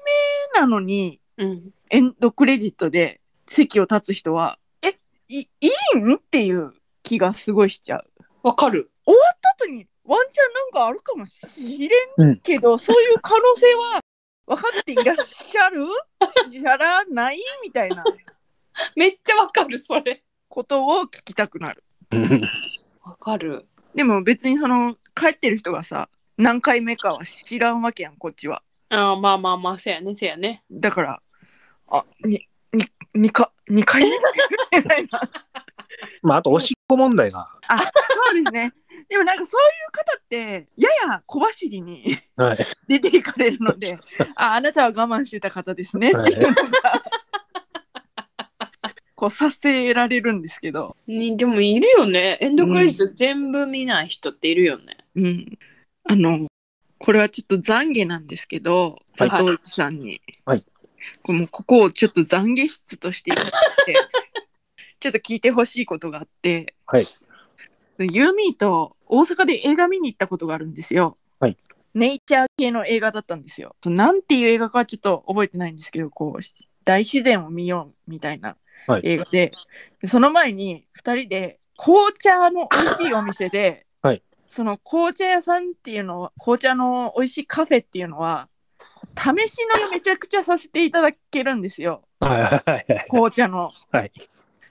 [0.55, 1.75] 目なのにうん。
[1.91, 4.95] エンドクレジットで席を立つ人はえ
[5.29, 5.49] いい
[5.97, 6.15] いん？
[6.15, 6.73] っていう
[7.03, 8.05] 気がすごいしちゃう。
[8.43, 8.91] わかる。
[9.07, 14.01] 後にワンチャンなんかあるかもしれんけど、 そういう可能性は
[14.47, 15.87] 分かっていらっしゃる？
[16.49, 17.41] じゃらない？
[17.63, 18.05] みたいな
[18.97, 20.23] めっちゃわかる、それ。
[20.49, 21.85] ことを聞きたくなる。
[23.03, 23.67] わかる。
[23.95, 28.63] でも別にその帰ってる人がさ何回目かは知らんわけやんこっちは。
[28.89, 30.65] あーまあまあまあ、せやね、せやね。
[30.71, 31.23] だから
[31.91, 34.03] あにににか2回？
[34.03, 35.21] 目みたいな。
[36.23, 37.49] まあ、あと、おしっこ問題が。
[37.69, 37.89] あそ
[38.33, 38.73] うですね。
[39.09, 42.67] でもなんかそういう方ってやや小走りにはい。
[42.87, 43.99] 出ていかれるので
[44.37, 47.03] ああなたは我慢してた方ですねっていうのが
[49.17, 52.39] こうさせられるんですけど、にでもいるよね。
[52.41, 54.97] エンドクレジット全部見ない人っているよね。
[55.17, 55.59] うん、
[56.05, 56.47] あの
[56.99, 60.65] これはちょっと懺悔なんですけどはい佐藤一さんに、はい
[61.23, 63.53] こうもうここをちょっと懺悔室としていただい
[63.87, 63.95] て
[65.01, 67.07] ちょっと聞いてほしいことがあって、はい。
[67.99, 71.17] ユーミーと大阪で映画見に行ったことがあるんですよ。
[71.39, 71.57] はい。
[71.95, 73.75] ネイチャー系の映画だったんですよ。
[73.85, 76.43] なんていう映画かはちょっと覚えてないんですけど、こう、
[76.85, 79.03] 大自然を見ようみたいなはい。
[79.05, 79.53] 映画で、
[80.01, 84.23] でその前に2人で紅茶の美味しいお店で、はい。
[84.47, 88.49] その紅茶屋さんっていうのは、紅茶の美味しいカフェっていうのは、
[89.17, 93.07] 試し飲みめちゃくちゃさせていただけるんですよ、はいはいはい。
[93.09, 93.71] 紅茶の。
[93.91, 94.13] はい。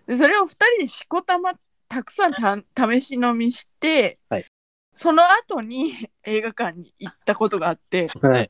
[0.08, 1.54] でそれを2人でしこたま
[1.88, 2.58] たくさんた
[2.92, 4.46] 試し飲みして、はい
[4.92, 5.94] その後に
[6.26, 8.50] 映画館に行ったことがあってはい。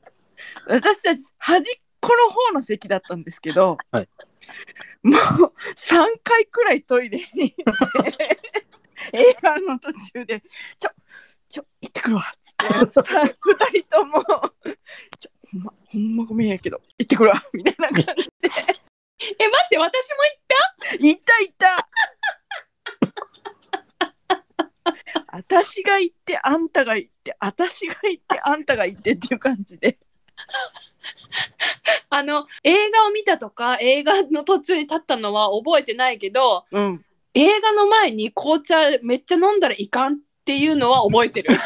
[0.66, 1.64] 私たち端っ
[2.00, 4.08] この方の席だったんですけど、はい
[5.02, 7.70] もう3回くらいトイレに行
[8.02, 8.38] って
[9.16, 10.42] 映画の途中で
[10.78, 10.90] 「ちょ
[11.48, 14.22] ちょ行ってくるわ」っつってさ2人とも
[15.18, 16.80] 「ちょほんまほんまごめんやけど。
[16.98, 18.12] 行ってくるわ」 みたいな感じで。
[19.38, 20.96] え、待って、私も行った？
[20.98, 21.22] 行っ
[21.58, 21.88] た
[25.32, 29.98] 私が行ってあんたが行って私が行ってあんたが行ってっていう感じで。
[32.08, 37.04] あの、映画を見たとか、映画の途中に立ったのは覚えてないけど、うん。
[37.34, 41.56] 映画の前に紅茶めっちゃ飲んだらいかんっていうのは覚えてる。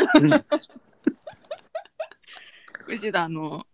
[2.87, 3.66] 藤田あの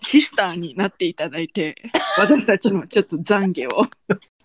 [0.00, 1.76] シスターになっていただいて
[2.18, 3.86] 私たちのちょっと懺悔を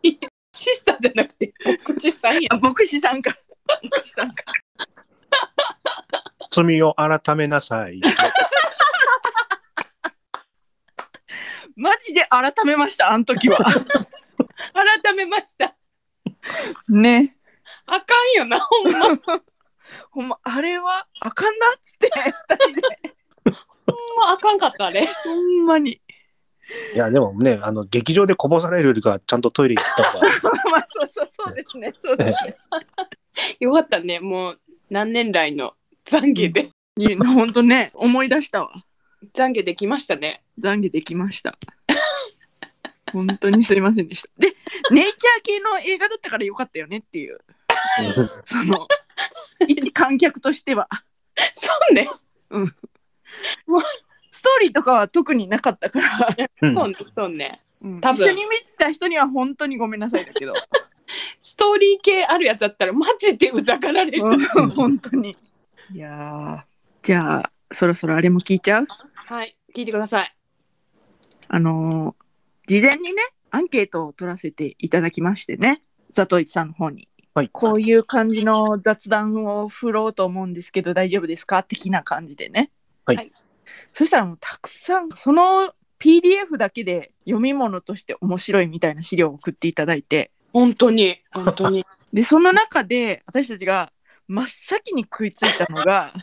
[0.53, 1.53] シスターじゃなくて、
[1.87, 2.57] 牧師さんやあ。
[2.57, 3.37] 牧師さんか
[3.83, 4.43] 牧師さんか
[6.49, 8.01] 罪を改めなさい。
[11.75, 15.75] マジで改めましたあの時は 改めました。
[16.87, 17.37] ね
[17.85, 18.99] あかんよな、ほんま。
[20.09, 22.81] ほんまあれはあかんなっつって二人で
[24.17, 25.05] まあかんかったあれ。
[25.23, 26.01] ほんまに
[26.93, 30.27] いや、でもね、あの、劇場でこぼされるよりかはちゃんとトイレ行った方が。
[30.71, 32.57] まあそうそうそうですねそうですね
[33.59, 34.19] よかったね。
[34.19, 35.73] もう何年来の
[36.05, 36.69] 懺悔で。
[36.99, 38.71] いやほんとね思い出したわ
[39.35, 40.43] 懺悔できましたね。
[40.59, 41.57] 懺悔できました
[43.13, 44.55] 本当にすいませんでしたで
[44.91, 47.39] ネイチャー系の映画だったからよかったよねっていう
[48.45, 48.87] その
[49.67, 50.89] 一観客としては
[51.53, 52.09] そうね。
[52.49, 56.75] ストーリーとかは特になかったから、うん。
[56.75, 56.95] そうね。
[57.05, 57.55] そうね。
[57.81, 58.01] うん。
[58.01, 58.25] 多分。
[58.25, 60.53] 一緒に見た人には本当にごめんなさいだけど、
[61.39, 64.23] ストーリー系あるやつだったらマジでうざがられる。
[64.23, 65.37] うん本当に。
[65.93, 66.61] いやー。
[67.03, 68.87] じゃあそろそろあれも聞いちゃう？
[69.15, 69.55] はい。
[69.73, 70.35] 聞いてください。
[71.47, 72.27] あのー
[72.67, 75.81] 事前にねアンケートを取らせていただきましてね。
[76.13, 77.49] 佐藤一さんの方に、はい。
[77.49, 81.63] こういう感じの雑談を振ろうと思うんですけど大丈夫ですか？
[81.63, 82.71] 的な感じでね。
[83.05, 83.15] はい。
[83.15, 83.31] はい
[83.93, 91.19] そしたらもうたくさんその PDF だけで読み物として面白いみたいな資料を送っていただいて本当に。
[91.31, 91.85] 本当に。
[92.13, 93.91] でその中で私たちが
[94.27, 96.13] 真っ先に食いついたのが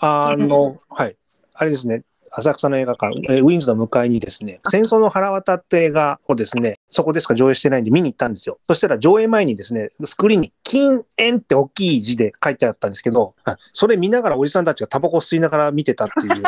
[0.00, 1.16] あの、はい。
[1.54, 2.04] あれですね。
[2.32, 8.58] 浅草の映画館、えーウィンズの向かいにですね、戦争の腹渡って映画をですね、そこでしか上映してないんで見に行ったんですよ。
[8.68, 16.42] そしたら上映前にですね、スクリーンに禁煙って大きい字で書いてあったんですけど、あそれ見ながらおじさんたちがタバコ吸いながら見てたっていう、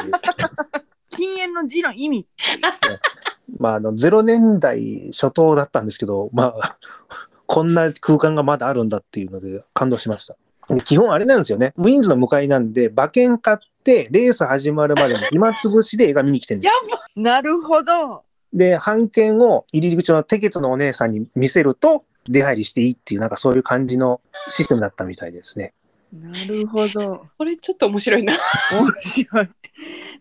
[1.10, 2.26] 禁煙の字の意味
[3.58, 6.78] まあ、あの、0年代初頭だったんですけど、まあ、
[7.46, 10.36] こんな空間がまだあるんだっていうので感動しました。
[10.68, 11.72] で基本あれなんですよね。
[11.76, 25.72] ウィンズの向かいなんで、馬券買って、レース始まるまでの暇つぶしで映画見に来てるんですよなるほどで、半券を入り口のテケツのお姉さんに見せると、出入りしていいっていう、なんかそういう感じのシステムだったみたいですね。
[26.12, 28.32] なるほどこれちょっと面白いな。
[28.72, 29.48] 面白い。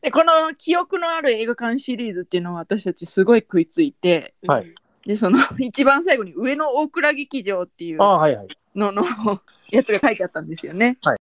[0.01, 4.67] でこの記憶のある映画館シリーズっていうのは私たちすごい食いついてはい
[5.05, 8.47] でその一番最後に上野大倉劇場っていうああ、はいはい。
[8.75, 9.03] のの
[9.71, 10.97] やつが書いてあったんですよね。
[11.01, 11.26] はいで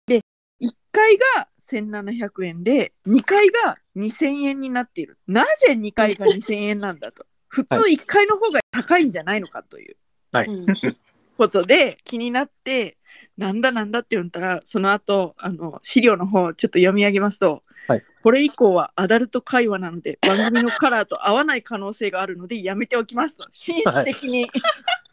[0.60, 5.18] 1階が1700円で2階が2000円になっている。
[5.26, 7.26] なぜ2階が2000円なんだと。
[7.48, 9.96] 普通は1階の方が高いんじゃないのかという。
[10.32, 10.48] はい。
[10.48, 10.66] うん。
[11.36, 12.96] ことで気になって
[13.36, 18.04] なんだなんだって言ったらその後あの資料の方をちょっと読み上げますと、はい。
[18.22, 23.46] これ以降はアダルト会話なので番組のカラーと合わない可能性があるのでやめておきますと。
[23.52, 24.50] 紳士的に、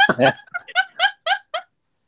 [0.08, 0.34] は い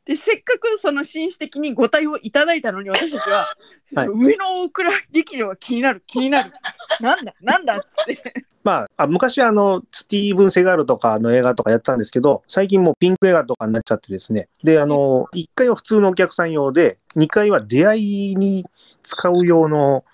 [0.06, 3.46] でせっかくその紳士的にご対応いただいたのに私たちは、
[3.94, 6.52] はい上野大倉劇場が気になる気になる
[7.00, 14.48] なんだなんだっつってまあ、あ昔あの、スティーブン・セガールとかの映画とかやってたんですけど、最近もうピンク映画とかになっちゃってですね。
[14.64, 18.66] で、あの、1階は普通のお客さん用で、2階は出会いに
[19.04, 20.04] 使う用の、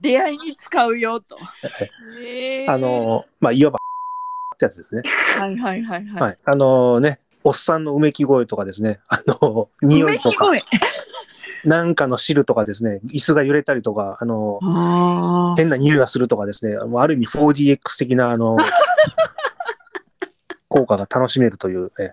[0.00, 1.38] 出会いに使うよと
[2.66, 5.02] あの、まあ、いわば、ってやつですね。
[5.38, 6.38] はいはいはいはい、はい。
[6.46, 10.50] あのね、おっさんのうめき声とかですね、 あの、匂いとか、
[11.64, 15.60] なんかの汁とかですね、椅子が揺れたりとか、あの、あー。
[15.60, 18.56] 変な匂いがするとかですね、ある意味 4DX 的な、あの、
[20.68, 22.12] 効果が楽しめるという、え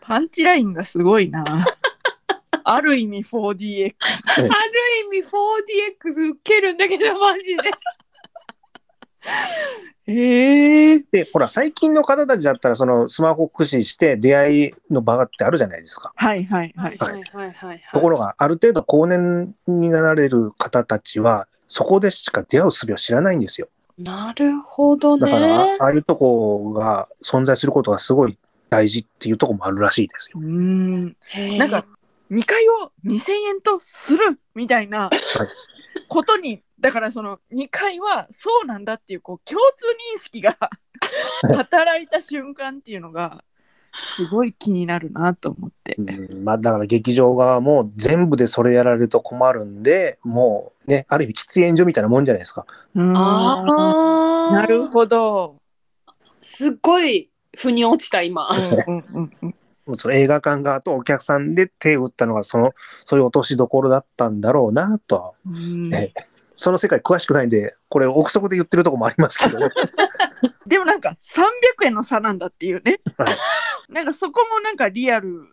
[0.00, 1.44] パンチラインがすごいな。
[2.64, 3.94] ある意味 4DX
[4.26, 4.46] ある
[5.14, 7.70] 意味 4DX 受けるんだけどマジで。
[10.06, 16.12] えー、で、ほら、最近の方たちだったら、そのスマホ駆使して出会いの場ってあるじゃないですか。
[16.16, 17.82] はいはいはいはいはいはいはい。
[17.92, 23.68] ところが、ある程度高年になられる方たちは、そこでしか出会う術を知らないんですよ。
[23.98, 25.84] なるほどだから、ねあ。
[25.86, 28.38] あいうとこが存在することがすごい
[28.70, 30.40] 大事っていうところもあるらしいですよ。
[30.42, 31.16] うーん
[31.58, 31.84] なんか
[32.30, 35.10] 2階を2000円とするみたいな
[36.08, 40.58] ことにだからその2階はそうなんだっていうこう共通認識が
[41.56, 43.44] 働いた瞬間っていうのが
[44.16, 45.94] すごい気になるなと思って。
[45.96, 46.02] う
[46.40, 52.66] んまあ、だから劇場側も全部でそれやられると困るんで、もうね、ある意味喫煙所みたいなもんじゃないですか。
[52.96, 53.64] あ
[54.50, 54.54] あ。
[54.54, 55.56] なるほど。
[56.38, 58.48] すっごい腑に落ちた今。
[58.86, 59.54] うんうんうん
[59.96, 62.72] その映画館側とお客さんで手を打ったのが、その、
[63.04, 65.32] そういう落としどころだったんだろうなとは
[66.54, 69.68] その世界詳しくないんで、これ憶測で言ってるとこもありますけどね。
[70.66, 73.36] でもなんか300円の差なんだっていうねはい。
[73.92, 75.46] なんかそこもなんかリアル、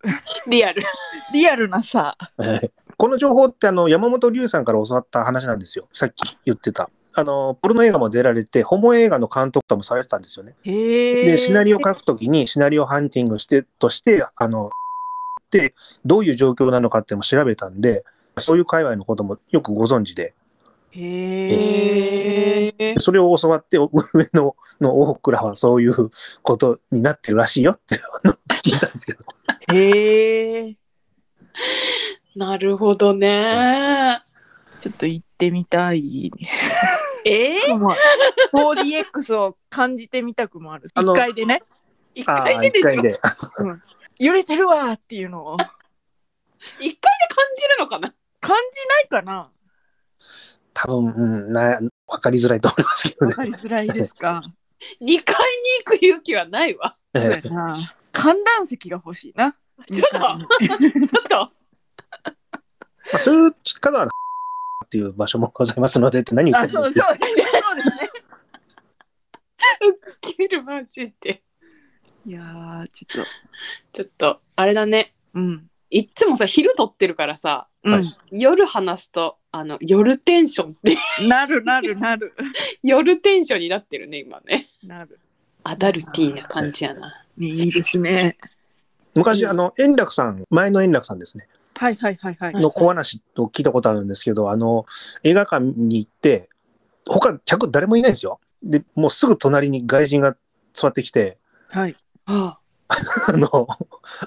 [0.47, 0.83] リアル。
[1.33, 2.17] リアルな差。
[2.37, 5.87] はいこの情報ってあの山本龍さんから教わった話なんですよ。
[5.93, 6.89] さっき言ってた。
[7.13, 10.55] あの、ポルノ映画も出られて、ホモ映画の監督とかもされてたんですよね。
[10.63, 14.69] で、シナリオ書くときに、シナリオハンティングして、として、あの、
[15.51, 15.73] で、
[16.05, 18.03] どういう状況なのかっていうのも調べたんで、
[18.37, 20.33] そういう界隈のこともよくご存知で、
[20.91, 22.75] へえ。
[22.79, 22.95] え。
[22.99, 23.89] それを教わって、上
[24.33, 26.09] 野の大倉はそういう
[26.41, 27.95] ことになってるらしいよって
[28.63, 29.19] 聞いたんですけど。
[29.73, 30.75] へえ。
[32.35, 34.21] なるほどね。
[34.81, 36.31] ちょっと行ってみたい。
[37.25, 37.57] え？
[37.69, 37.95] ー、まあ
[38.53, 40.89] 4DX を感じてみたくもある。
[40.93, 41.61] あの一回でね、
[42.15, 42.91] 一ああ、回ででしょ？
[42.91, 43.19] 一回で。
[44.17, 46.97] 揺れてるわーっていうのを感一回で感
[47.55, 48.13] じるのかな？
[48.55, 48.55] じ
[48.87, 49.51] ないかな
[50.73, 53.29] 多分、うん、な、わかりづらいと思いますけどね。
[53.31, 54.41] わかりづらいですか。
[55.01, 56.95] 二階に行く勇気はないわ。
[57.13, 57.77] そうやな。
[58.13, 59.55] 観覧席が欲しいな。
[59.91, 61.35] ちょっと、ちょっと。
[61.35, 61.51] ま
[63.13, 64.07] あ、そういう方は、
[64.89, 67.61] っていう場所もございますのでって何言っあ、てるんそうそうですですね。
[67.61, 68.09] そうです
[70.49, 71.43] るマジで。
[72.25, 73.31] いやー、ちょっと、
[73.93, 75.13] ちょっと、あれだね。
[75.35, 75.67] うん。
[75.91, 82.33] いっつもさ、昼撮ってるからさ、うん、夜話すと、あの、夜テンションって、なるなるなる。
[82.83, 84.67] 夜テンションになってるね、今ね。
[84.83, 85.19] なる。
[85.63, 87.25] アダルティーな感じやな。
[87.37, 88.37] ね、いいですね。
[89.15, 91.47] 昔、あの、円楽さん、前の円楽さんですね、
[91.79, 92.53] はいはいはいはい。
[92.55, 94.85] の小話を聞いたことあるんですけど、あの、
[95.23, 96.49] 映画館に行って、
[97.07, 98.41] 他、客誰もいないんですよ。
[98.61, 100.35] で、もうすぐ隣に外人が
[100.73, 101.37] 座ってきて、
[101.69, 101.95] はい。
[102.25, 102.59] は
[102.89, 102.95] あ、
[103.29, 103.67] あの、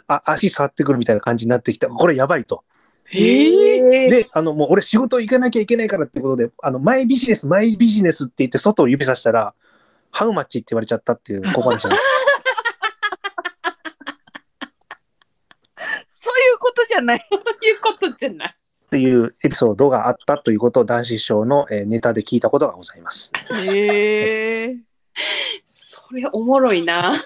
[0.06, 1.88] あ足触ってくるみたいな感じになってきた。
[1.88, 2.64] これやばいと。
[3.12, 9.52] えええで、あの、もう俺仕事行かなきゃいけないからってことで、あの、マイビジネス、マイビジネスって言って外を指さしたら、
[10.10, 12.02] ハウマッチって言われちゃったっていう小話なんです
[16.62, 17.26] ことじゃない。
[17.30, 18.56] そういうことじゃない。
[18.86, 23.32] っていうエピソードがあったということを男子師匠のえーネタで聞いたことがございます。
[23.74, 24.76] へえ。
[25.64, 27.10] それおもろいな。
[27.10, 27.20] 面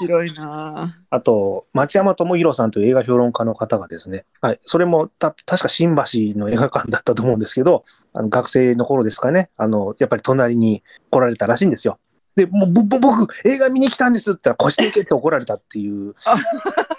[0.00, 0.96] 白いな。
[1.10, 11.98] あと、町山智博さんという映画評論家の方がですね、はい、それもた確か新橋の映画館だったと思うんですけど、あの学生の頃ですかね、あの、やっぱり隣に来られたらしいんですよ。
[12.36, 16.14] で、もう僕、映画見に来たんですって言ったら、腰抜けって怒られたっていう、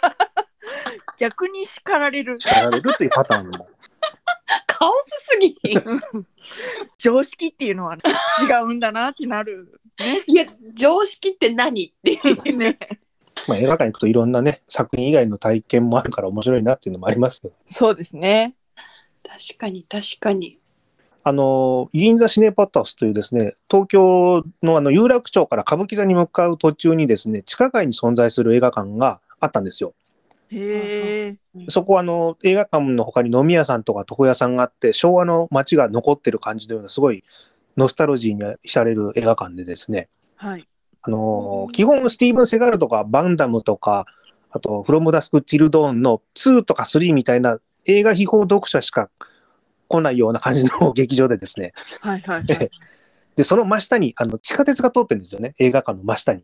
[1.18, 2.40] 逆に叱られる。
[2.40, 3.66] 叱られるというパターンも。
[4.68, 5.82] カオスすぎひん。
[6.98, 8.04] 常識っていうのは、ね、
[8.48, 9.82] 違うんだなってなる。
[10.00, 10.22] ね。
[10.28, 12.58] いや、常識って何っていう。
[12.58, 12.76] ね。
[13.48, 17.54] まあ、映画館行くといろんなね、作品以外の体験もあるから面白いなっていうのもありますけど。
[17.66, 18.56] そうですね。
[19.24, 20.60] 確かに、確かに。
[21.24, 29.94] あの、銀座シネパタスというですね、東京のあの有楽町から歌舞伎座に向かう途中にですね、地下街に存在する映画館があったんですよ。
[30.52, 31.68] へえ。
[31.68, 37.24] そこはあの映画館の他に飲み屋さんとか床屋さんがあって、昭和の街が残ってる感じのような、すごい
[37.76, 40.68] ノスタルジーに浸れる映画館でですね、はい。
[41.02, 44.06] あの、基本スティーブン・セガールとかバンダムとか、
[44.50, 49.10] あと、フロム・ダスク・ティル・ドーンの2とか3みたいな映画秘宝読者しか
[49.88, 52.72] 来ないような感じの劇場でですね、はいはいはい。
[53.36, 56.44] で、その真下にあの地下鉄が通ってるんですよね、映画館の真下に。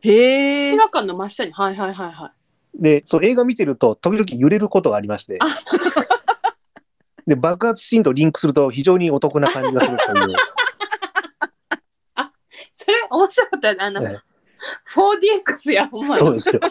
[0.00, 0.72] へえ。
[0.72, 2.41] 映画館の真下に、はいはいはいはい。
[2.74, 5.38] で、そう映画見てると、時々揺れることがありまして、
[7.26, 10.34] で、爆発シーンとリンクすると非常にお得な感じがするという。
[12.74, 13.84] それ面白かったよね。
[13.84, 14.20] あの、ね
[14.94, 16.60] 4DX や、ほんまにそうですよ。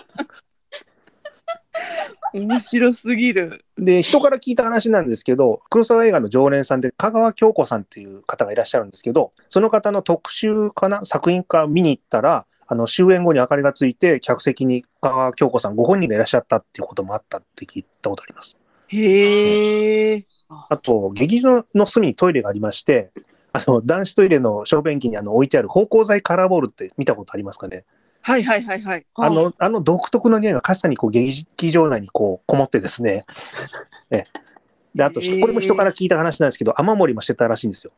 [2.34, 3.66] 面白すぎる。
[3.78, 18.58] で、人から聞いた話なんですけど、黒沢映画の常連さんで香川京子さんっていう方がいらっしゃるんですけど、その方の特集かな作品か見に行ったら、あの、終演後に明かりがついて、客席に香川京子さんご本人がいらっしゃったっていうこともあったって聞いたことあります。
[18.88, 20.26] へえ。
[20.70, 23.12] あと、劇場の隅にトイレがありまして、
[23.52, 27.84] あの、男子トイレの小便器にあの置いてある芳香剤カラーボールって見たことありますかね？
[28.22, 29.06] はいはいはいはい。
[29.16, 33.26] あの、あの独特の匂いがかすかにこう劇場内にこうこもってですね。
[34.12, 34.24] え
[34.96, 37.92] で、あと、これも人から聞いた話なんですけど、雨漏りもしてたらしいんですよ。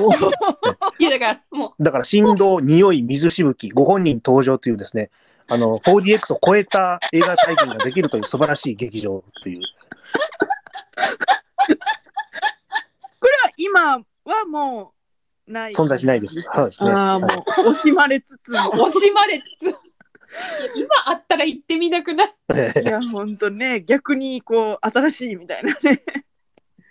[0.00, 0.12] お
[0.98, 5.10] いや、だから、もだから、振動、匂い、水しぶき、ご本人登場というですね、
[5.48, 9.60] あの、4DX を超えた映画体験ができるという素晴らしい劇場という。
[13.20, 14.92] これは今はも
[15.46, 15.72] うない。
[15.72, 16.40] 存在しないです。
[16.42, 16.90] そうですね。
[16.90, 17.38] ああ、もはう
[17.70, 19.76] 惜しまれつつ惜しまれつつ。
[20.74, 26.02] 今あったら行ってみたくないいいや、ほんとね、逆にこう、新しいみたいなね。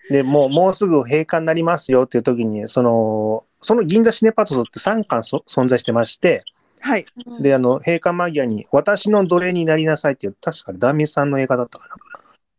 [0.09, 6.43] で、もう、もうすぐ閉館になりますよっていう時に、その、その銀座シネパトスって3巻そ存在してまして、
[6.81, 7.05] はい。
[7.39, 11.95] で、あの、閉館間際に、私の奴隷になりなさいっていう、確かダンミスさんの映画だったかな。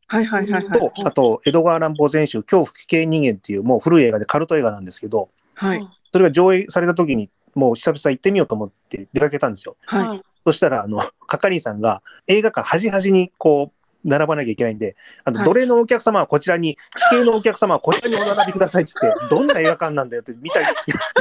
[0.08, 0.78] はいはいはいはい。
[0.78, 5.88] と、あと、江戸川乱歩全集、恐怖危険人間っていう、もう古い映画でカルト映画なんですけど、はい。
[6.12, 9.76] それが上映された時に、もう久々行ってみようと思って出かけたんですよ。
[9.86, 10.20] はい。
[10.44, 13.75] そしたら、あの、係員さんが映画館端端にこう、
[14.06, 16.76] 並ばなきゃいけないんで、あの、はい奴隷のお客様はこちらに、
[17.10, 20.74] 奇形のお客様はこちらにお並びくださいっつって、 どんな映画館なんだよって見た人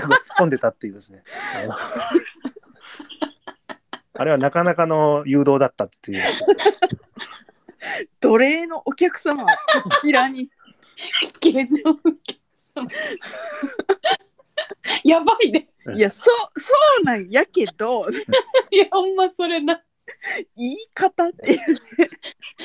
[0.07, 1.23] が突っ込んでたっていうですね。
[4.17, 6.23] あれはなかなかの誘導だったっていう。
[8.21, 10.49] 奴隷のお客様はこちらに。
[11.41, 12.39] 危険なお客
[12.73, 12.87] 様
[15.03, 15.67] やばいね。
[15.95, 18.07] いや、そう、そうなんやけど、
[18.71, 19.81] いや、ほんまそれな。
[20.55, 21.59] 言い方って。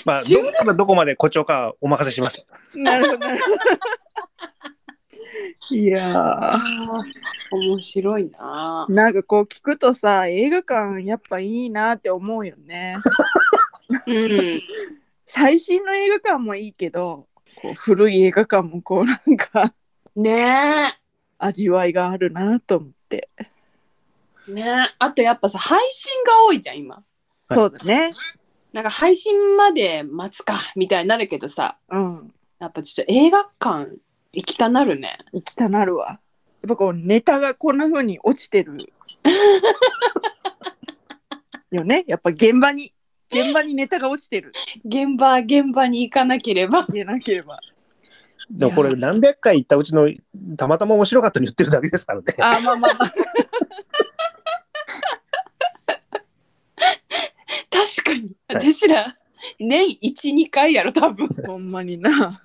[0.04, 2.46] まあ、 どこからどこまで誇張かはお任せします。
[2.74, 3.56] なるほど、なるほど。
[5.72, 6.58] いや
[7.52, 8.92] 面白いなー。
[8.92, 12.96] なんかこう聞くとさ、映画館やっぱいいなって思うよね。
[14.06, 14.62] うん。
[15.26, 17.28] 最新の映画館もいいけど、
[17.62, 19.72] こう古い映画館もこうなんか
[20.16, 20.94] ね
[21.38, 23.30] 味わいがあるなと思って。
[24.48, 24.52] え。
[24.52, 24.94] ねえ。
[24.98, 27.02] あとやっぱさ、配信が多いじゃん、今。
[27.50, 28.10] はいそうだね。
[28.72, 32.32] なんか配信まで待つか、 みたいになるけどさ、うん。
[32.60, 33.90] やっぱちょっと映画館
[34.32, 35.18] 行きたなるね。
[35.32, 36.20] 行きたなるわ。
[36.62, 38.76] やっぱこうネタがこんな風に落ちてる。
[41.70, 42.04] よね？
[42.06, 42.92] やっぱ現場に、
[43.32, 44.52] 現場にネタが落ちてる。
[44.84, 46.86] 現場、現場に行かなければ。
[46.92, 47.58] 言えなければ。
[48.50, 50.10] でもこれ何百回行ったうちの
[50.56, 52.24] たまたま面白かったに言ってるだけですからね。
[52.38, 53.14] あーまあまあまあ。
[57.70, 58.20] 確かに。
[58.48, 59.16] はい私ら、
[59.58, 61.28] 年1、2回やろ、多分。
[61.46, 62.42] ほんまにな。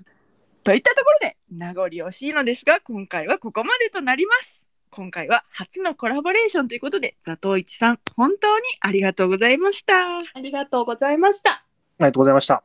[0.64, 4.64] といったところで名残惜しいのですが今回はここまでとなります。
[4.90, 10.20] 今回は初のコラボレーションということでザトウイチさん本当にありがとうございました。
[10.34, 11.52] ありがとうございました。
[11.52, 11.66] あ
[12.00, 12.64] りがとうございました。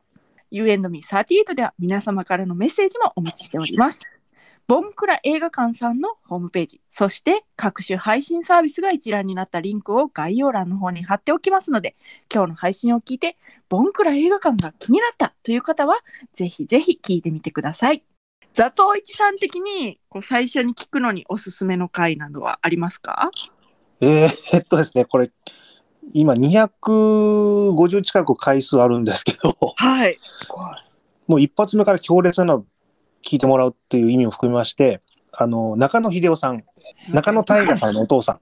[0.51, 4.20] You and me38 では皆様からのメッセージもお待ちしております。
[4.71, 11.97] ボンクラ映画館さんのホームページ、そして各種配信サービスが一覧になったリンクを概要欄の方に貼っておきますので、
[12.33, 13.37] 今日の配信を聞いて、
[13.68, 15.97] ボンクラ映画館が気になったという方は、
[16.33, 18.05] ぜひぜひ聞いてみてください。
[18.53, 23.33] ザトウイチさん的にこう最初に聞くのにおすすめの回などはありますか？
[24.01, 25.33] えー、えっとですね、これ、
[26.12, 30.16] 今250近く回数あるんですけど、はい。
[31.27, 32.62] もう一発目から強烈な
[33.27, 35.01] 聞いてもらうっていう意味を含めまして、
[35.33, 36.64] あの、中野秀夫さん、
[37.09, 38.41] 中野大河さんのお父さん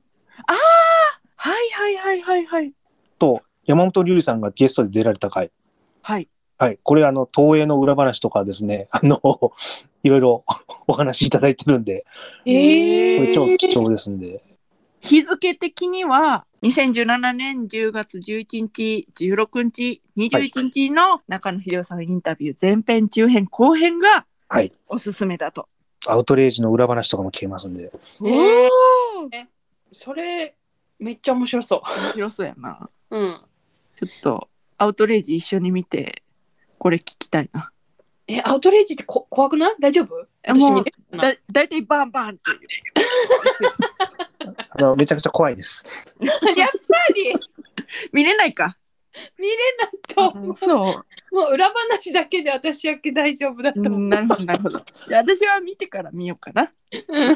[1.39, 2.72] はいはいはいはいはい。
[3.18, 5.53] と山本龍里さんがゲストで出られた回。
[6.03, 6.29] はい。
[6.59, 6.79] はい。
[6.83, 9.20] これ、あの、東映の裏話とかですね、あの、
[10.03, 10.45] いろいろ
[10.89, 12.05] お話しいただいてるんで、
[12.45, 14.43] えこれ超貴重ですんで、
[15.01, 24.72] 日付的には2017年10月11日、16日、21日の中野秀夫さんのインタビュー前編、中編、後編がはい。
[24.88, 25.68] おすすめだと。
[26.07, 28.68] アウトレイジの裏話とかも聞けますんで、えー
[29.22, 29.46] おー
[29.92, 30.55] それ、
[30.99, 32.88] めっちゃ面白そ面白そうやな。
[33.11, 33.16] う。
[33.18, 33.40] うん。
[33.96, 36.22] ちょっとアウトレイジ一緒に見て、
[36.78, 37.70] これ聞きたいな。
[38.26, 39.74] え、アウトレイジってこ怖くない？
[39.80, 40.26] 大丈夫？
[40.44, 40.84] えもう
[41.16, 42.59] だだいたいバンバンっていう。
[44.70, 46.16] あの、めちゃくちゃ怖いです。
[46.22, 47.34] やっぱり
[48.12, 48.78] 見れないか。
[49.39, 50.57] 見れないと思う。
[50.59, 51.35] そう。
[51.35, 54.01] もう裏話だけで私だけ大丈夫だと思う。
[54.09, 54.83] なるほど、なるほど。
[55.09, 56.71] じゃあ私は見てから見ようかな。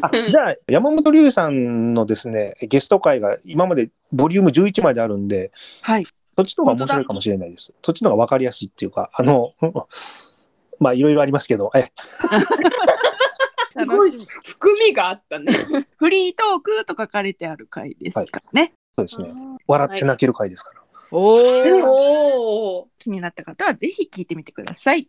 [0.02, 5.52] あじゃあ、山本龍さんのですね、ゲスト会が今までボリューム11まであるんで、
[5.82, 6.06] はい。
[6.36, 7.74] そっちの方が面白いかもしれないです。
[7.82, 9.52] そっちの方が分かりやすいっていうか、あの、
[10.80, 11.92] まあ、いろいろありますけど、え、
[13.72, 14.12] すごい
[14.44, 15.52] 含みがあったね。
[15.96, 18.74] フリートークと書かれてある回ですからね。
[18.96, 19.32] そうですね。
[19.66, 20.81] 笑って泣ける回ですから。
[21.12, 22.88] おお。
[22.98, 25.08] 気になった方はぜひ聞いてみてください。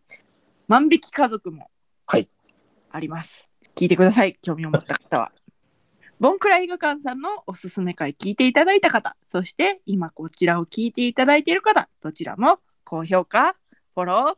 [0.68, 1.70] 万引き家族も
[2.06, 2.28] はい
[2.92, 3.50] あります。
[3.76, 4.38] 聞いてください。
[4.42, 5.32] 興味を持った方は。
[6.20, 13.56] ボンクラ映画館さんのおすすめ回聞いていただいた方、そして今こちらを聞いていただいている方、どちらも高評価、
[13.94, 14.38] フォロ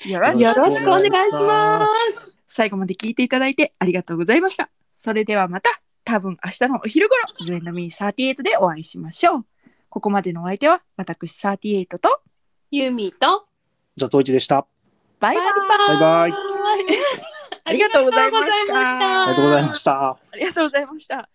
[0.00, 2.38] ー、よろしくよろしくお願いします。
[2.46, 4.70] 最後まで聞いていただいてありがとうございました。
[4.96, 9.46] それではまた、多分明日のお昼頃、You and me38 でお会いしましょう。
[9.94, 12.20] ここまでのお相手は、私38と、
[12.72, 13.46] ユミと
[13.96, 14.66] ザトウイチでした。
[15.20, 15.46] バイバイ。
[15.46, 16.32] バイバイ。
[17.62, 20.34] ありがとうございましたありがとうございましたありがとうございました。
[20.34, 21.28] ありがとうございました。